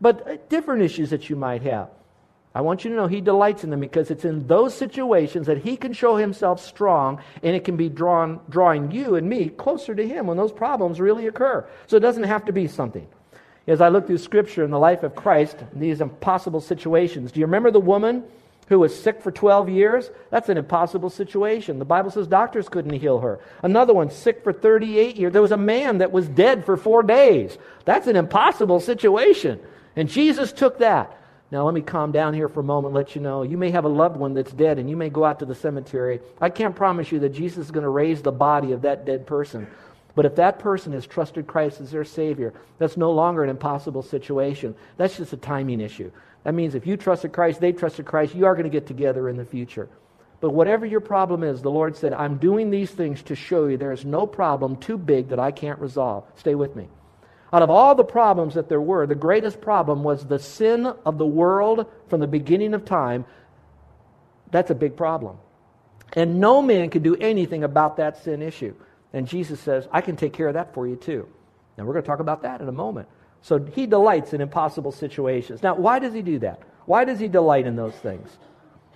but 0.00 0.50
different 0.50 0.82
issues 0.82 1.10
that 1.10 1.30
you 1.30 1.36
might 1.36 1.62
have. 1.62 1.90
I 2.54 2.62
want 2.62 2.84
you 2.84 2.90
to 2.90 2.96
know 2.96 3.06
he 3.06 3.20
delights 3.20 3.62
in 3.62 3.70
them 3.70 3.80
because 3.80 4.10
it's 4.10 4.24
in 4.24 4.46
those 4.46 4.74
situations 4.74 5.46
that 5.46 5.58
he 5.58 5.76
can 5.76 5.92
show 5.92 6.16
himself 6.16 6.64
strong 6.64 7.20
and 7.42 7.54
it 7.54 7.64
can 7.64 7.76
be 7.76 7.88
drawn, 7.88 8.40
drawing 8.48 8.90
you 8.90 9.16
and 9.16 9.28
me 9.28 9.50
closer 9.50 9.94
to 9.94 10.08
him 10.08 10.26
when 10.26 10.36
those 10.36 10.52
problems 10.52 11.00
really 11.00 11.26
occur. 11.26 11.66
So 11.86 11.96
it 11.96 12.00
doesn't 12.00 12.24
have 12.24 12.46
to 12.46 12.52
be 12.52 12.66
something. 12.66 13.06
As 13.66 13.82
I 13.82 13.90
look 13.90 14.06
through 14.06 14.18
scripture 14.18 14.64
in 14.64 14.70
the 14.70 14.78
life 14.78 15.02
of 15.02 15.14
Christ, 15.14 15.58
these 15.74 16.00
impossible 16.00 16.62
situations, 16.62 17.32
do 17.32 17.40
you 17.40 17.46
remember 17.46 17.70
the 17.70 17.80
woman 17.80 18.24
who 18.68 18.78
was 18.78 18.98
sick 18.98 19.20
for 19.20 19.30
12 19.30 19.68
years? 19.68 20.10
That's 20.30 20.48
an 20.48 20.56
impossible 20.56 21.10
situation. 21.10 21.78
The 21.78 21.84
Bible 21.84 22.10
says 22.10 22.26
doctors 22.26 22.70
couldn't 22.70 22.98
heal 22.98 23.20
her. 23.20 23.40
Another 23.62 23.92
one, 23.92 24.10
sick 24.10 24.42
for 24.42 24.54
38 24.54 25.16
years. 25.16 25.34
There 25.34 25.42
was 25.42 25.52
a 25.52 25.58
man 25.58 25.98
that 25.98 26.12
was 26.12 26.28
dead 26.28 26.64
for 26.64 26.78
four 26.78 27.02
days. 27.02 27.58
That's 27.84 28.06
an 28.06 28.16
impossible 28.16 28.80
situation. 28.80 29.60
And 29.96 30.08
Jesus 30.08 30.50
took 30.50 30.78
that. 30.78 31.17
Now, 31.50 31.64
let 31.64 31.72
me 31.72 31.80
calm 31.80 32.12
down 32.12 32.34
here 32.34 32.48
for 32.48 32.60
a 32.60 32.64
moment 32.64 32.92
let 32.92 33.14
you 33.14 33.22
know 33.22 33.42
you 33.42 33.56
may 33.56 33.70
have 33.70 33.86
a 33.86 33.88
loved 33.88 34.16
one 34.16 34.34
that's 34.34 34.52
dead 34.52 34.78
and 34.78 34.88
you 34.90 34.96
may 34.96 35.08
go 35.08 35.24
out 35.24 35.38
to 35.38 35.46
the 35.46 35.54
cemetery. 35.54 36.20
I 36.40 36.50
can't 36.50 36.76
promise 36.76 37.10
you 37.10 37.20
that 37.20 37.30
Jesus 37.30 37.66
is 37.66 37.70
going 37.70 37.84
to 37.84 37.88
raise 37.88 38.20
the 38.20 38.32
body 38.32 38.72
of 38.72 38.82
that 38.82 39.06
dead 39.06 39.26
person. 39.26 39.66
But 40.14 40.26
if 40.26 40.36
that 40.36 40.58
person 40.58 40.92
has 40.92 41.06
trusted 41.06 41.46
Christ 41.46 41.80
as 41.80 41.92
their 41.92 42.04
Savior, 42.04 42.52
that's 42.78 42.96
no 42.96 43.12
longer 43.12 43.44
an 43.44 43.50
impossible 43.50 44.02
situation. 44.02 44.74
That's 44.96 45.16
just 45.16 45.32
a 45.32 45.36
timing 45.36 45.80
issue. 45.80 46.10
That 46.44 46.54
means 46.54 46.74
if 46.74 46.86
you 46.86 46.96
trusted 46.96 47.32
Christ, 47.32 47.60
they 47.60 47.72
trusted 47.72 48.04
Christ, 48.04 48.34
you 48.34 48.44
are 48.44 48.54
going 48.54 48.64
to 48.64 48.70
get 48.70 48.86
together 48.86 49.28
in 49.28 49.36
the 49.36 49.44
future. 49.44 49.88
But 50.40 50.50
whatever 50.50 50.86
your 50.86 51.00
problem 51.00 51.42
is, 51.42 51.62
the 51.62 51.70
Lord 51.70 51.96
said, 51.96 52.12
I'm 52.12 52.38
doing 52.38 52.70
these 52.70 52.90
things 52.90 53.22
to 53.24 53.34
show 53.34 53.66
you 53.66 53.76
there 53.76 53.92
is 53.92 54.04
no 54.04 54.26
problem 54.26 54.76
too 54.76 54.98
big 54.98 55.28
that 55.28 55.38
I 55.38 55.50
can't 55.50 55.78
resolve. 55.78 56.24
Stay 56.36 56.54
with 56.54 56.76
me. 56.76 56.88
Out 57.52 57.62
of 57.62 57.70
all 57.70 57.94
the 57.94 58.04
problems 58.04 58.54
that 58.54 58.68
there 58.68 58.80
were, 58.80 59.06
the 59.06 59.14
greatest 59.14 59.60
problem 59.60 60.02
was 60.02 60.26
the 60.26 60.38
sin 60.38 60.86
of 60.86 61.16
the 61.16 61.26
world 61.26 61.86
from 62.08 62.20
the 62.20 62.26
beginning 62.26 62.74
of 62.74 62.84
time. 62.84 63.24
That's 64.50 64.70
a 64.70 64.74
big 64.74 64.96
problem. 64.96 65.38
And 66.12 66.40
no 66.40 66.60
man 66.60 66.90
can 66.90 67.02
do 67.02 67.16
anything 67.16 67.64
about 67.64 67.96
that 67.96 68.22
sin 68.22 68.42
issue. 68.42 68.74
And 69.12 69.26
Jesus 69.26 69.60
says, 69.60 69.88
I 69.92 70.00
can 70.00 70.16
take 70.16 70.32
care 70.32 70.48
of 70.48 70.54
that 70.54 70.74
for 70.74 70.86
you 70.86 70.96
too. 70.96 71.28
Now, 71.76 71.84
we're 71.84 71.92
going 71.94 72.02
to 72.02 72.08
talk 72.08 72.20
about 72.20 72.42
that 72.42 72.60
in 72.60 72.68
a 72.68 72.72
moment. 72.72 73.08
So 73.40 73.58
he 73.58 73.86
delights 73.86 74.32
in 74.32 74.40
impossible 74.40 74.92
situations. 74.92 75.62
Now, 75.62 75.74
why 75.74 75.98
does 76.00 76.12
he 76.12 76.22
do 76.22 76.38
that? 76.40 76.60
Why 76.86 77.04
does 77.04 77.18
he 77.18 77.28
delight 77.28 77.66
in 77.66 77.76
those 77.76 77.94
things? 77.94 78.28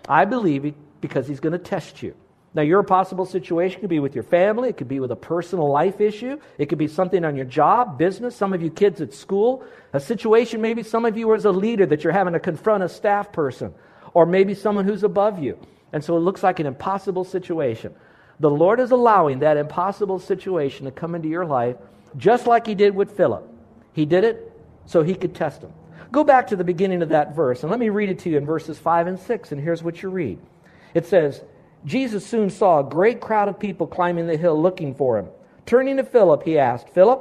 I 0.08 0.24
believe 0.24 0.74
because 1.00 1.28
he's 1.28 1.40
going 1.40 1.52
to 1.52 1.58
test 1.58 2.02
you. 2.02 2.14
Now, 2.54 2.62
your 2.62 2.82
possible 2.82 3.24
situation 3.24 3.80
could 3.80 3.88
be 3.88 3.98
with 3.98 4.14
your 4.14 4.24
family, 4.24 4.68
it 4.68 4.76
could 4.76 4.88
be 4.88 5.00
with 5.00 5.10
a 5.10 5.16
personal 5.16 5.70
life 5.70 6.02
issue, 6.02 6.38
it 6.58 6.66
could 6.66 6.78
be 6.78 6.86
something 6.86 7.24
on 7.24 7.34
your 7.34 7.46
job, 7.46 7.96
business, 7.96 8.36
some 8.36 8.52
of 8.52 8.62
you 8.62 8.70
kids 8.70 9.00
at 9.00 9.14
school, 9.14 9.64
a 9.94 10.00
situation 10.00 10.60
maybe 10.60 10.82
some 10.82 11.06
of 11.06 11.16
you 11.16 11.32
as 11.34 11.46
a 11.46 11.50
leader 11.50 11.86
that 11.86 12.04
you're 12.04 12.12
having 12.12 12.34
to 12.34 12.40
confront 12.40 12.82
a 12.82 12.90
staff 12.90 13.32
person, 13.32 13.72
or 14.12 14.26
maybe 14.26 14.54
someone 14.54 14.84
who's 14.84 15.02
above 15.02 15.42
you. 15.42 15.58
And 15.94 16.04
so 16.04 16.16
it 16.16 16.20
looks 16.20 16.42
like 16.42 16.60
an 16.60 16.66
impossible 16.66 17.24
situation. 17.24 17.94
The 18.38 18.50
Lord 18.50 18.80
is 18.80 18.90
allowing 18.90 19.38
that 19.38 19.56
impossible 19.56 20.18
situation 20.18 20.84
to 20.84 20.90
come 20.90 21.14
into 21.14 21.28
your 21.28 21.46
life 21.46 21.76
just 22.18 22.46
like 22.46 22.66
He 22.66 22.74
did 22.74 22.94
with 22.94 23.16
Philip. 23.16 23.48
He 23.94 24.04
did 24.04 24.24
it 24.24 24.52
so 24.84 25.02
He 25.02 25.14
could 25.14 25.34
test 25.34 25.62
him. 25.62 25.72
Go 26.10 26.24
back 26.24 26.48
to 26.48 26.56
the 26.56 26.64
beginning 26.64 27.00
of 27.00 27.08
that 27.08 27.34
verse, 27.34 27.62
and 27.62 27.70
let 27.70 27.80
me 27.80 27.88
read 27.88 28.10
it 28.10 28.18
to 28.20 28.30
you 28.30 28.36
in 28.36 28.44
verses 28.44 28.78
5 28.78 29.06
and 29.06 29.18
6, 29.18 29.52
and 29.52 29.60
here's 29.60 29.82
what 29.82 30.02
you 30.02 30.10
read. 30.10 30.38
It 30.92 31.06
says, 31.06 31.42
Jesus 31.84 32.24
soon 32.24 32.50
saw 32.50 32.78
a 32.78 32.88
great 32.88 33.20
crowd 33.20 33.48
of 33.48 33.58
people 33.58 33.86
climbing 33.86 34.26
the 34.26 34.36
hill 34.36 34.60
looking 34.60 34.94
for 34.94 35.18
him. 35.18 35.26
Turning 35.66 35.96
to 35.96 36.04
Philip, 36.04 36.42
he 36.42 36.58
asked, 36.58 36.88
Philip, 36.90 37.20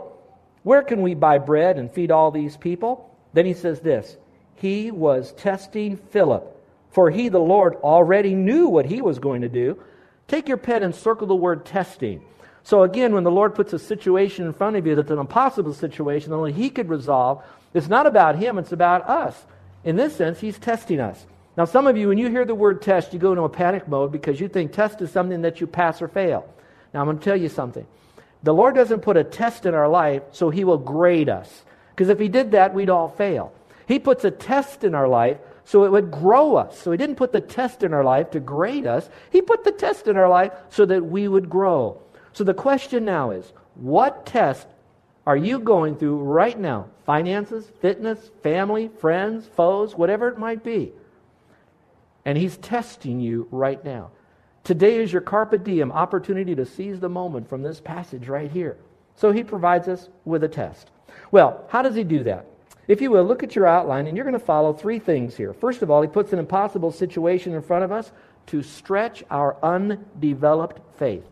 Where 0.63 0.84
can 0.84 1.01
we 1.01 1.15
buy 1.15 1.38
bread 1.38 1.77
and 1.77 1.91
feed 1.91 2.12
all 2.12 2.32
these 2.32 2.58
people? 2.58 3.10
Then 3.34 3.46
he 3.46 3.53
says 3.53 3.80
this 3.80 4.18
He 4.56 4.91
was 4.91 5.32
testing 5.34 5.98
Philip, 5.98 6.58
for 6.91 7.10
he, 7.10 7.30
the 7.30 7.39
Lord, 7.39 7.75
already 7.77 8.36
knew 8.36 8.68
what 8.68 8.86
he 8.86 9.01
was 9.01 9.20
going 9.20 9.41
to 9.41 9.50
do. 9.50 9.82
Take 10.27 10.48
your 10.48 10.58
pen 10.58 10.84
and 10.84 10.96
circle 10.96 11.27
the 11.27 11.36
word 11.36 11.65
testing. 11.65 12.22
So, 12.63 12.84
again, 12.84 13.13
when 13.13 13.24
the 13.24 13.32
Lord 13.32 13.56
puts 13.56 13.74
a 13.74 13.80
situation 13.80 14.46
in 14.46 14.53
front 14.53 14.75
of 14.75 14.86
you 14.86 14.96
that's 14.96 15.10
an 15.10 15.18
impossible 15.18 15.74
situation 15.74 16.32
only 16.32 16.53
He 16.53 16.70
could 16.70 16.89
resolve, 16.89 17.44
it's 17.74 17.88
not 17.88 18.06
about 18.06 18.38
Him, 18.38 18.58
it's 18.58 18.72
about 18.72 19.10
us. 19.10 19.36
In 19.84 19.96
this 19.96 20.15
sense, 20.15 20.39
He's 20.39 20.60
testing 20.60 21.00
us. 21.00 21.25
Now, 21.58 21.65
some 21.65 21.86
of 21.88 21.98
you, 21.98 22.08
when 22.08 22.17
you 22.17 22.29
hear 22.29 22.46
the 22.46 22.55
word 22.55 22.81
test, 22.81 23.13
you 23.13 23.20
go 23.20 23.31
into 23.31 23.43
a 23.43 23.50
panic 23.50 23.88
mode 23.88 24.12
because 24.12 24.39
you 24.39 24.48
think 24.48 24.72
test 24.72 25.01
is 25.01 25.12
something 25.12 25.41
that 25.41 25.60
you 25.60 25.67
pass 25.67 26.01
or 26.01 26.08
fail. 26.08 26.48
Now, 26.93 27.01
I'm 27.01 27.08
going 27.08 27.20
to 27.20 27.24
tell 27.24 27.36
you 27.36 27.50
something. 27.50 27.86
The 28.43 28.53
Lord 28.53 28.75
doesn't 28.75 29.01
put 29.01 29.17
a 29.17 29.24
test 29.24 29.65
in 29.65 29.74
our 29.74 29.88
life 29.88 30.24
so 30.31 30.50
He 30.50 30.63
will 30.63 30.77
grade 30.77 31.29
us. 31.29 31.63
Because 31.89 32.10
if 32.10 32.20
He 32.20 32.29
did 32.29 32.51
that, 32.51 32.74
we'd 32.74 32.89
all 32.89 33.10
fail. 33.10 33.53
He 33.88 34.00
puts 34.00 34.24
a 34.24 34.31
test 34.31 34.84
in 34.84 34.96
our 34.96 35.08
life 35.08 35.38
so 35.65 35.84
it 35.84 35.91
would 35.91 36.10
grow 36.10 36.55
us. 36.55 36.79
So 36.79 36.91
He 36.91 36.98
didn't 36.98 37.17
put 37.17 37.34
the 37.34 37.41
test 37.41 37.84
in 37.84 37.93
our 37.93 38.03
life 38.03 38.31
to 38.31 38.39
grade 38.39 38.88
us, 38.88 39.10
He 39.29 39.41
put 39.41 39.63
the 39.63 39.72
test 39.72 40.08
in 40.08 40.17
our 40.17 40.29
life 40.29 40.53
so 40.70 40.86
that 40.86 41.05
we 41.05 41.27
would 41.27 41.50
grow. 41.50 42.01
So 42.34 42.43
the 42.43 42.53
question 42.53 43.03
now 43.03 43.31
is 43.31 43.51
what 43.75 44.25
test 44.25 44.67
are 45.27 45.38
you 45.38 45.60
going 45.60 45.98
through 45.98 46.17
right 46.17 46.58
now? 46.58 46.88
Finances, 47.05 47.70
fitness, 47.81 48.31
family, 48.41 48.89
friends, 49.00 49.48
foes, 49.55 49.96
whatever 49.96 50.29
it 50.29 50.39
might 50.39 50.63
be. 50.63 50.93
And 52.25 52.37
He's 52.37 52.57
testing 52.57 53.19
you 53.19 53.47
right 53.51 53.83
now. 53.83 54.11
Today 54.63 55.01
is 55.01 55.11
your 55.11 55.21
carpe 55.21 55.63
diem 55.63 55.91
opportunity 55.91 56.55
to 56.55 56.65
seize 56.65 56.99
the 56.99 57.09
moment 57.09 57.49
from 57.49 57.63
this 57.63 57.79
passage 57.79 58.27
right 58.27 58.51
here. 58.51 58.77
So 59.15 59.31
He 59.31 59.43
provides 59.43 59.87
us 59.87 60.09
with 60.25 60.43
a 60.43 60.47
test. 60.47 60.91
Well, 61.31 61.65
how 61.69 61.81
does 61.81 61.95
He 61.95 62.03
do 62.03 62.23
that? 62.23 62.45
If 62.87 63.01
you 63.01 63.11
will, 63.11 63.23
look 63.23 63.43
at 63.43 63.55
your 63.55 63.67
outline, 63.67 64.07
and 64.07 64.17
you're 64.17 64.25
going 64.25 64.37
to 64.37 64.45
follow 64.45 64.73
three 64.73 64.99
things 64.99 65.35
here. 65.35 65.53
First 65.53 65.81
of 65.81 65.89
all, 65.89 66.01
He 66.01 66.07
puts 66.07 66.33
an 66.33 66.39
impossible 66.39 66.91
situation 66.91 67.53
in 67.53 67.61
front 67.61 67.83
of 67.83 67.91
us 67.91 68.11
to 68.47 68.63
stretch 68.63 69.23
our 69.29 69.57
undeveloped 69.63 70.79
faith. 70.97 71.23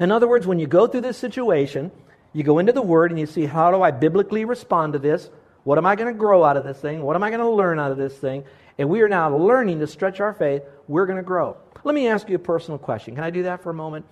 In 0.00 0.10
other 0.10 0.28
words, 0.28 0.46
when 0.46 0.58
you 0.58 0.66
go 0.66 0.86
through 0.86 1.00
this 1.02 1.16
situation, 1.16 1.90
you 2.32 2.44
go 2.44 2.58
into 2.58 2.72
the 2.72 2.82
Word 2.82 3.10
and 3.10 3.18
you 3.18 3.26
see 3.26 3.46
how 3.46 3.70
do 3.70 3.82
I 3.82 3.90
biblically 3.90 4.44
respond 4.44 4.92
to 4.92 4.98
this? 4.98 5.28
What 5.64 5.76
am 5.76 5.86
I 5.86 5.96
going 5.96 6.12
to 6.12 6.18
grow 6.18 6.44
out 6.44 6.56
of 6.56 6.64
this 6.64 6.78
thing? 6.78 7.02
What 7.02 7.16
am 7.16 7.22
I 7.22 7.30
going 7.30 7.40
to 7.40 7.50
learn 7.50 7.78
out 7.78 7.90
of 7.90 7.98
this 7.98 8.16
thing? 8.16 8.44
And 8.78 8.88
we 8.88 9.02
are 9.02 9.08
now 9.08 9.36
learning 9.36 9.80
to 9.80 9.86
stretch 9.86 10.20
our 10.20 10.32
faith. 10.32 10.62
We're 10.86 11.06
going 11.06 11.16
to 11.16 11.22
grow. 11.22 11.56
Let 11.84 11.94
me 11.94 12.08
ask 12.08 12.28
you 12.28 12.36
a 12.36 12.40
personal 12.40 12.78
question. 12.78 13.16
Can 13.16 13.24
I 13.24 13.30
do 13.30 13.42
that 13.44 13.62
for 13.62 13.70
a 13.70 13.74
moment? 13.74 14.06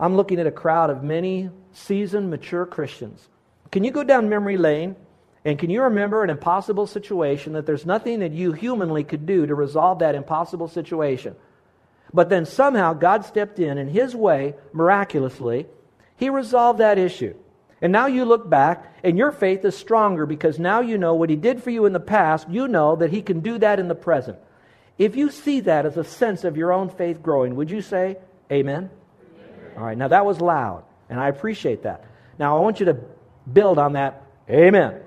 I'm 0.00 0.16
looking 0.16 0.38
at 0.38 0.46
a 0.46 0.52
crowd 0.52 0.90
of 0.90 1.02
many 1.02 1.50
seasoned, 1.72 2.30
mature 2.30 2.66
Christians. 2.66 3.28
Can 3.70 3.84
you 3.84 3.90
go 3.90 4.04
down 4.04 4.28
memory 4.28 4.56
lane 4.56 4.96
and 5.44 5.58
can 5.58 5.70
you 5.70 5.82
remember 5.82 6.22
an 6.22 6.30
impossible 6.30 6.86
situation 6.86 7.52
that 7.52 7.66
there's 7.66 7.86
nothing 7.86 8.20
that 8.20 8.32
you 8.32 8.52
humanly 8.52 9.04
could 9.04 9.26
do 9.26 9.46
to 9.46 9.54
resolve 9.54 10.00
that 10.00 10.14
impossible 10.14 10.68
situation? 10.68 11.36
But 12.12 12.28
then 12.28 12.46
somehow 12.46 12.94
God 12.94 13.24
stepped 13.24 13.58
in 13.58 13.78
in 13.78 13.88
His 13.88 14.14
way, 14.14 14.54
miraculously. 14.72 15.66
He 16.16 16.30
resolved 16.30 16.80
that 16.80 16.98
issue. 16.98 17.34
And 17.80 17.92
now 17.92 18.06
you 18.06 18.24
look 18.24 18.48
back 18.48 18.96
and 19.04 19.16
your 19.16 19.30
faith 19.30 19.64
is 19.64 19.76
stronger 19.76 20.26
because 20.26 20.58
now 20.58 20.80
you 20.80 20.98
know 20.98 21.14
what 21.14 21.30
He 21.30 21.36
did 21.36 21.62
for 21.62 21.70
you 21.70 21.86
in 21.86 21.92
the 21.92 22.00
past. 22.00 22.48
You 22.48 22.66
know 22.66 22.96
that 22.96 23.10
He 23.10 23.22
can 23.22 23.40
do 23.40 23.58
that 23.58 23.78
in 23.78 23.88
the 23.88 23.94
present. 23.94 24.38
If 24.98 25.14
you 25.14 25.30
see 25.30 25.60
that 25.60 25.86
as 25.86 25.96
a 25.96 26.02
sense 26.02 26.42
of 26.42 26.56
your 26.56 26.72
own 26.72 26.88
faith 26.90 27.22
growing, 27.22 27.54
would 27.54 27.70
you 27.70 27.82
say, 27.82 28.18
Amen? 28.50 28.90
Amen? 29.36 29.76
All 29.76 29.84
right, 29.84 29.96
now 29.96 30.08
that 30.08 30.26
was 30.26 30.40
loud, 30.40 30.84
and 31.08 31.20
I 31.20 31.28
appreciate 31.28 31.84
that. 31.84 32.04
Now 32.38 32.56
I 32.56 32.60
want 32.60 32.80
you 32.80 32.86
to 32.86 32.98
build 33.52 33.78
on 33.78 33.92
that. 33.92 34.22
Amen. 34.50 35.00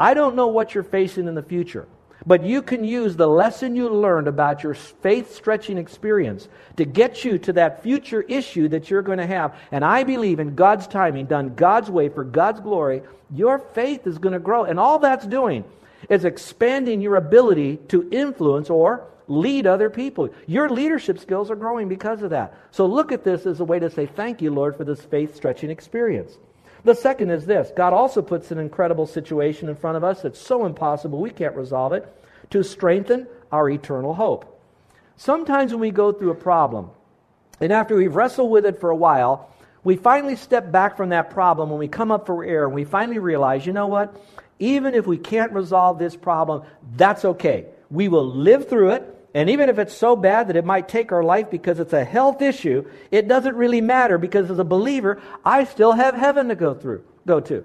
I 0.00 0.14
don't 0.14 0.34
know 0.34 0.48
what 0.48 0.74
you're 0.74 0.82
facing 0.82 1.28
in 1.28 1.34
the 1.34 1.42
future. 1.42 1.86
But 2.26 2.44
you 2.44 2.62
can 2.62 2.84
use 2.84 3.16
the 3.16 3.26
lesson 3.26 3.74
you 3.74 3.88
learned 3.88 4.28
about 4.28 4.62
your 4.62 4.74
faith 4.74 5.34
stretching 5.34 5.78
experience 5.78 6.48
to 6.76 6.84
get 6.84 7.24
you 7.24 7.38
to 7.38 7.52
that 7.54 7.82
future 7.82 8.22
issue 8.22 8.68
that 8.68 8.90
you're 8.90 9.02
going 9.02 9.18
to 9.18 9.26
have. 9.26 9.56
And 9.70 9.84
I 9.84 10.04
believe 10.04 10.38
in 10.38 10.54
God's 10.54 10.86
timing, 10.86 11.26
done 11.26 11.54
God's 11.54 11.90
way 11.90 12.08
for 12.08 12.24
God's 12.24 12.60
glory, 12.60 13.02
your 13.34 13.58
faith 13.58 14.06
is 14.06 14.18
going 14.18 14.34
to 14.34 14.38
grow. 14.38 14.64
And 14.64 14.78
all 14.78 14.98
that's 14.98 15.26
doing 15.26 15.64
is 16.08 16.24
expanding 16.24 17.00
your 17.00 17.16
ability 17.16 17.78
to 17.88 18.08
influence 18.10 18.70
or 18.70 19.06
lead 19.28 19.66
other 19.66 19.90
people. 19.90 20.28
Your 20.46 20.68
leadership 20.68 21.18
skills 21.18 21.50
are 21.50 21.56
growing 21.56 21.88
because 21.88 22.22
of 22.22 22.30
that. 22.30 22.54
So 22.70 22.86
look 22.86 23.12
at 23.12 23.24
this 23.24 23.46
as 23.46 23.60
a 23.60 23.64
way 23.64 23.78
to 23.78 23.90
say, 23.90 24.06
Thank 24.06 24.42
you, 24.42 24.52
Lord, 24.52 24.76
for 24.76 24.84
this 24.84 25.00
faith 25.00 25.34
stretching 25.34 25.70
experience. 25.70 26.36
The 26.84 26.94
second 26.94 27.30
is 27.30 27.46
this 27.46 27.70
God 27.76 27.92
also 27.92 28.22
puts 28.22 28.50
an 28.50 28.58
incredible 28.58 29.06
situation 29.06 29.68
in 29.68 29.76
front 29.76 29.96
of 29.96 30.04
us 30.04 30.22
that's 30.22 30.40
so 30.40 30.66
impossible 30.66 31.20
we 31.20 31.30
can't 31.30 31.56
resolve 31.56 31.92
it 31.92 32.06
to 32.50 32.62
strengthen 32.62 33.26
our 33.50 33.68
eternal 33.70 34.14
hope. 34.14 34.60
Sometimes 35.16 35.72
when 35.72 35.80
we 35.80 35.90
go 35.90 36.12
through 36.12 36.30
a 36.30 36.34
problem, 36.34 36.90
and 37.60 37.72
after 37.72 37.94
we've 37.94 38.16
wrestled 38.16 38.50
with 38.50 38.66
it 38.66 38.80
for 38.80 38.90
a 38.90 38.96
while, 38.96 39.50
we 39.84 39.96
finally 39.96 40.36
step 40.36 40.72
back 40.72 40.96
from 40.96 41.10
that 41.10 41.30
problem 41.30 41.70
when 41.70 41.78
we 41.78 41.88
come 41.88 42.10
up 42.10 42.26
for 42.26 42.44
air 42.44 42.64
and 42.64 42.74
we 42.74 42.84
finally 42.84 43.18
realize, 43.18 43.66
you 43.66 43.72
know 43.72 43.86
what? 43.86 44.16
Even 44.58 44.94
if 44.94 45.06
we 45.06 45.18
can't 45.18 45.52
resolve 45.52 45.98
this 45.98 46.16
problem, 46.16 46.62
that's 46.96 47.24
okay. 47.24 47.66
We 47.90 48.08
will 48.08 48.26
live 48.26 48.68
through 48.68 48.92
it. 48.92 49.11
And 49.34 49.48
even 49.48 49.68
if 49.68 49.78
it's 49.78 49.96
so 49.96 50.14
bad 50.14 50.48
that 50.48 50.56
it 50.56 50.64
might 50.64 50.88
take 50.88 51.10
our 51.10 51.22
life 51.22 51.50
because 51.50 51.80
it's 51.80 51.94
a 51.94 52.04
health 52.04 52.42
issue, 52.42 52.84
it 53.10 53.28
doesn't 53.28 53.56
really 53.56 53.80
matter 53.80 54.18
because 54.18 54.50
as 54.50 54.58
a 54.58 54.64
believer, 54.64 55.22
I 55.44 55.64
still 55.64 55.92
have 55.92 56.14
heaven 56.14 56.48
to 56.48 56.54
go 56.54 56.74
through, 56.74 57.04
go 57.26 57.40
to. 57.40 57.64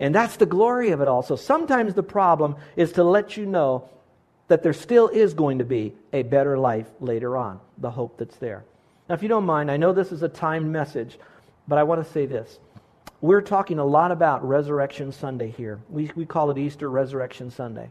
And 0.00 0.14
that's 0.14 0.36
the 0.36 0.46
glory 0.46 0.90
of 0.90 1.00
it 1.00 1.08
all. 1.08 1.22
So 1.22 1.34
sometimes 1.34 1.94
the 1.94 2.02
problem 2.02 2.56
is 2.76 2.92
to 2.92 3.04
let 3.04 3.36
you 3.36 3.46
know 3.46 3.88
that 4.48 4.62
there 4.62 4.72
still 4.72 5.08
is 5.08 5.34
going 5.34 5.58
to 5.58 5.64
be 5.64 5.94
a 6.12 6.22
better 6.22 6.58
life 6.58 6.86
later 7.00 7.36
on, 7.36 7.60
the 7.78 7.90
hope 7.90 8.18
that's 8.18 8.36
there. 8.36 8.64
Now, 9.08 9.14
if 9.14 9.22
you 9.22 9.28
don't 9.28 9.44
mind, 9.44 9.70
I 9.70 9.76
know 9.76 9.92
this 9.92 10.12
is 10.12 10.22
a 10.22 10.28
timed 10.28 10.70
message, 10.70 11.18
but 11.66 11.78
I 11.78 11.82
want 11.82 12.04
to 12.04 12.12
say 12.12 12.26
this. 12.26 12.58
We're 13.20 13.40
talking 13.40 13.78
a 13.78 13.84
lot 13.84 14.12
about 14.12 14.46
Resurrection 14.46 15.10
Sunday 15.10 15.50
here. 15.50 15.80
We, 15.88 16.10
we 16.14 16.24
call 16.24 16.50
it 16.50 16.58
Easter 16.58 16.88
Resurrection 16.88 17.50
Sunday. 17.50 17.90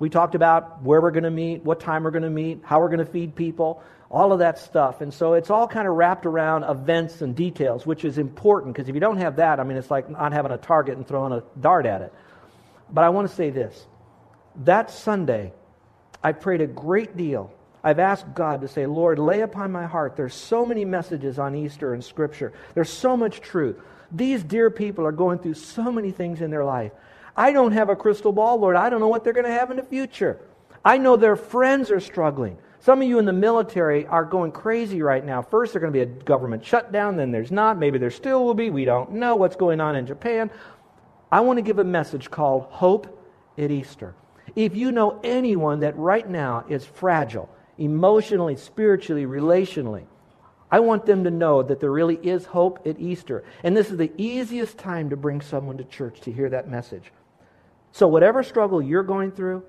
We 0.00 0.08
talked 0.08 0.34
about 0.34 0.82
where 0.82 1.00
we're 1.00 1.10
going 1.10 1.24
to 1.24 1.30
meet, 1.30 1.62
what 1.62 1.78
time 1.78 2.02
we're 2.02 2.10
going 2.10 2.24
to 2.24 2.30
meet, 2.30 2.62
how 2.64 2.80
we're 2.80 2.88
going 2.88 2.98
to 2.98 3.04
feed 3.04 3.36
people, 3.36 3.82
all 4.10 4.32
of 4.32 4.40
that 4.40 4.58
stuff. 4.58 5.02
And 5.02 5.12
so 5.12 5.34
it's 5.34 5.50
all 5.50 5.68
kind 5.68 5.86
of 5.86 5.94
wrapped 5.94 6.26
around 6.26 6.64
events 6.64 7.20
and 7.20 7.36
details, 7.36 7.86
which 7.86 8.04
is 8.04 8.16
important 8.18 8.74
because 8.74 8.88
if 8.88 8.94
you 8.94 9.00
don't 9.00 9.18
have 9.18 9.36
that, 9.36 9.60
I 9.60 9.62
mean, 9.62 9.76
it's 9.76 9.90
like 9.90 10.10
not 10.10 10.32
having 10.32 10.52
a 10.52 10.58
target 10.58 10.96
and 10.96 11.06
throwing 11.06 11.32
a 11.32 11.42
dart 11.60 11.84
at 11.86 12.00
it. 12.00 12.12
But 12.90 13.04
I 13.04 13.10
want 13.10 13.28
to 13.28 13.34
say 13.34 13.50
this. 13.50 13.86
That 14.64 14.90
Sunday, 14.90 15.52
I 16.24 16.32
prayed 16.32 16.62
a 16.62 16.66
great 16.66 17.16
deal. 17.16 17.52
I've 17.84 17.98
asked 17.98 18.34
God 18.34 18.62
to 18.62 18.68
say, 18.68 18.86
Lord, 18.86 19.18
lay 19.18 19.40
upon 19.42 19.70
my 19.70 19.86
heart. 19.86 20.16
There's 20.16 20.34
so 20.34 20.64
many 20.64 20.84
messages 20.84 21.38
on 21.38 21.54
Easter 21.54 21.94
and 21.94 22.02
Scripture. 22.02 22.52
There's 22.74 22.92
so 22.92 23.16
much 23.16 23.40
truth. 23.40 23.76
These 24.10 24.42
dear 24.42 24.70
people 24.70 25.06
are 25.06 25.12
going 25.12 25.38
through 25.38 25.54
so 25.54 25.92
many 25.92 26.10
things 26.10 26.40
in 26.40 26.50
their 26.50 26.64
life. 26.64 26.92
I 27.40 27.52
don't 27.52 27.72
have 27.72 27.88
a 27.88 27.96
crystal 27.96 28.32
ball, 28.32 28.60
Lord. 28.60 28.76
I 28.76 28.90
don't 28.90 29.00
know 29.00 29.08
what 29.08 29.24
they're 29.24 29.32
going 29.32 29.46
to 29.46 29.50
have 29.50 29.70
in 29.70 29.78
the 29.78 29.82
future. 29.82 30.38
I 30.84 30.98
know 30.98 31.16
their 31.16 31.36
friends 31.36 31.90
are 31.90 31.98
struggling. 31.98 32.58
Some 32.80 33.00
of 33.00 33.08
you 33.08 33.18
in 33.18 33.24
the 33.24 33.32
military 33.32 34.06
are 34.06 34.26
going 34.26 34.52
crazy 34.52 35.00
right 35.00 35.24
now. 35.24 35.40
First, 35.40 35.72
there's 35.72 35.80
going 35.80 35.90
to 35.90 35.96
be 35.96 36.02
a 36.02 36.24
government 36.24 36.62
shutdown, 36.62 37.16
then 37.16 37.30
there's 37.30 37.50
not. 37.50 37.78
Maybe 37.78 37.96
there 37.96 38.10
still 38.10 38.44
will 38.44 38.52
be. 38.52 38.68
We 38.68 38.84
don't 38.84 39.12
know 39.12 39.36
what's 39.36 39.56
going 39.56 39.80
on 39.80 39.96
in 39.96 40.04
Japan. 40.06 40.50
I 41.32 41.40
want 41.40 41.56
to 41.56 41.62
give 41.62 41.78
a 41.78 41.84
message 41.84 42.30
called 42.30 42.64
Hope 42.64 43.18
at 43.56 43.70
Easter. 43.70 44.14
If 44.54 44.76
you 44.76 44.92
know 44.92 45.18
anyone 45.24 45.80
that 45.80 45.96
right 45.96 46.28
now 46.28 46.66
is 46.68 46.84
fragile, 46.84 47.48
emotionally, 47.78 48.56
spiritually, 48.56 49.24
relationally, 49.24 50.04
I 50.70 50.80
want 50.80 51.06
them 51.06 51.24
to 51.24 51.30
know 51.30 51.62
that 51.62 51.80
there 51.80 51.90
really 51.90 52.16
is 52.16 52.44
hope 52.44 52.80
at 52.84 53.00
Easter. 53.00 53.44
And 53.64 53.74
this 53.74 53.90
is 53.90 53.96
the 53.96 54.12
easiest 54.18 54.76
time 54.76 55.08
to 55.08 55.16
bring 55.16 55.40
someone 55.40 55.78
to 55.78 55.84
church 55.84 56.20
to 56.20 56.32
hear 56.32 56.50
that 56.50 56.68
message. 56.68 57.10
So, 57.92 58.06
whatever 58.08 58.42
struggle 58.42 58.80
you're 58.80 59.02
going 59.02 59.32
through, 59.32 59.64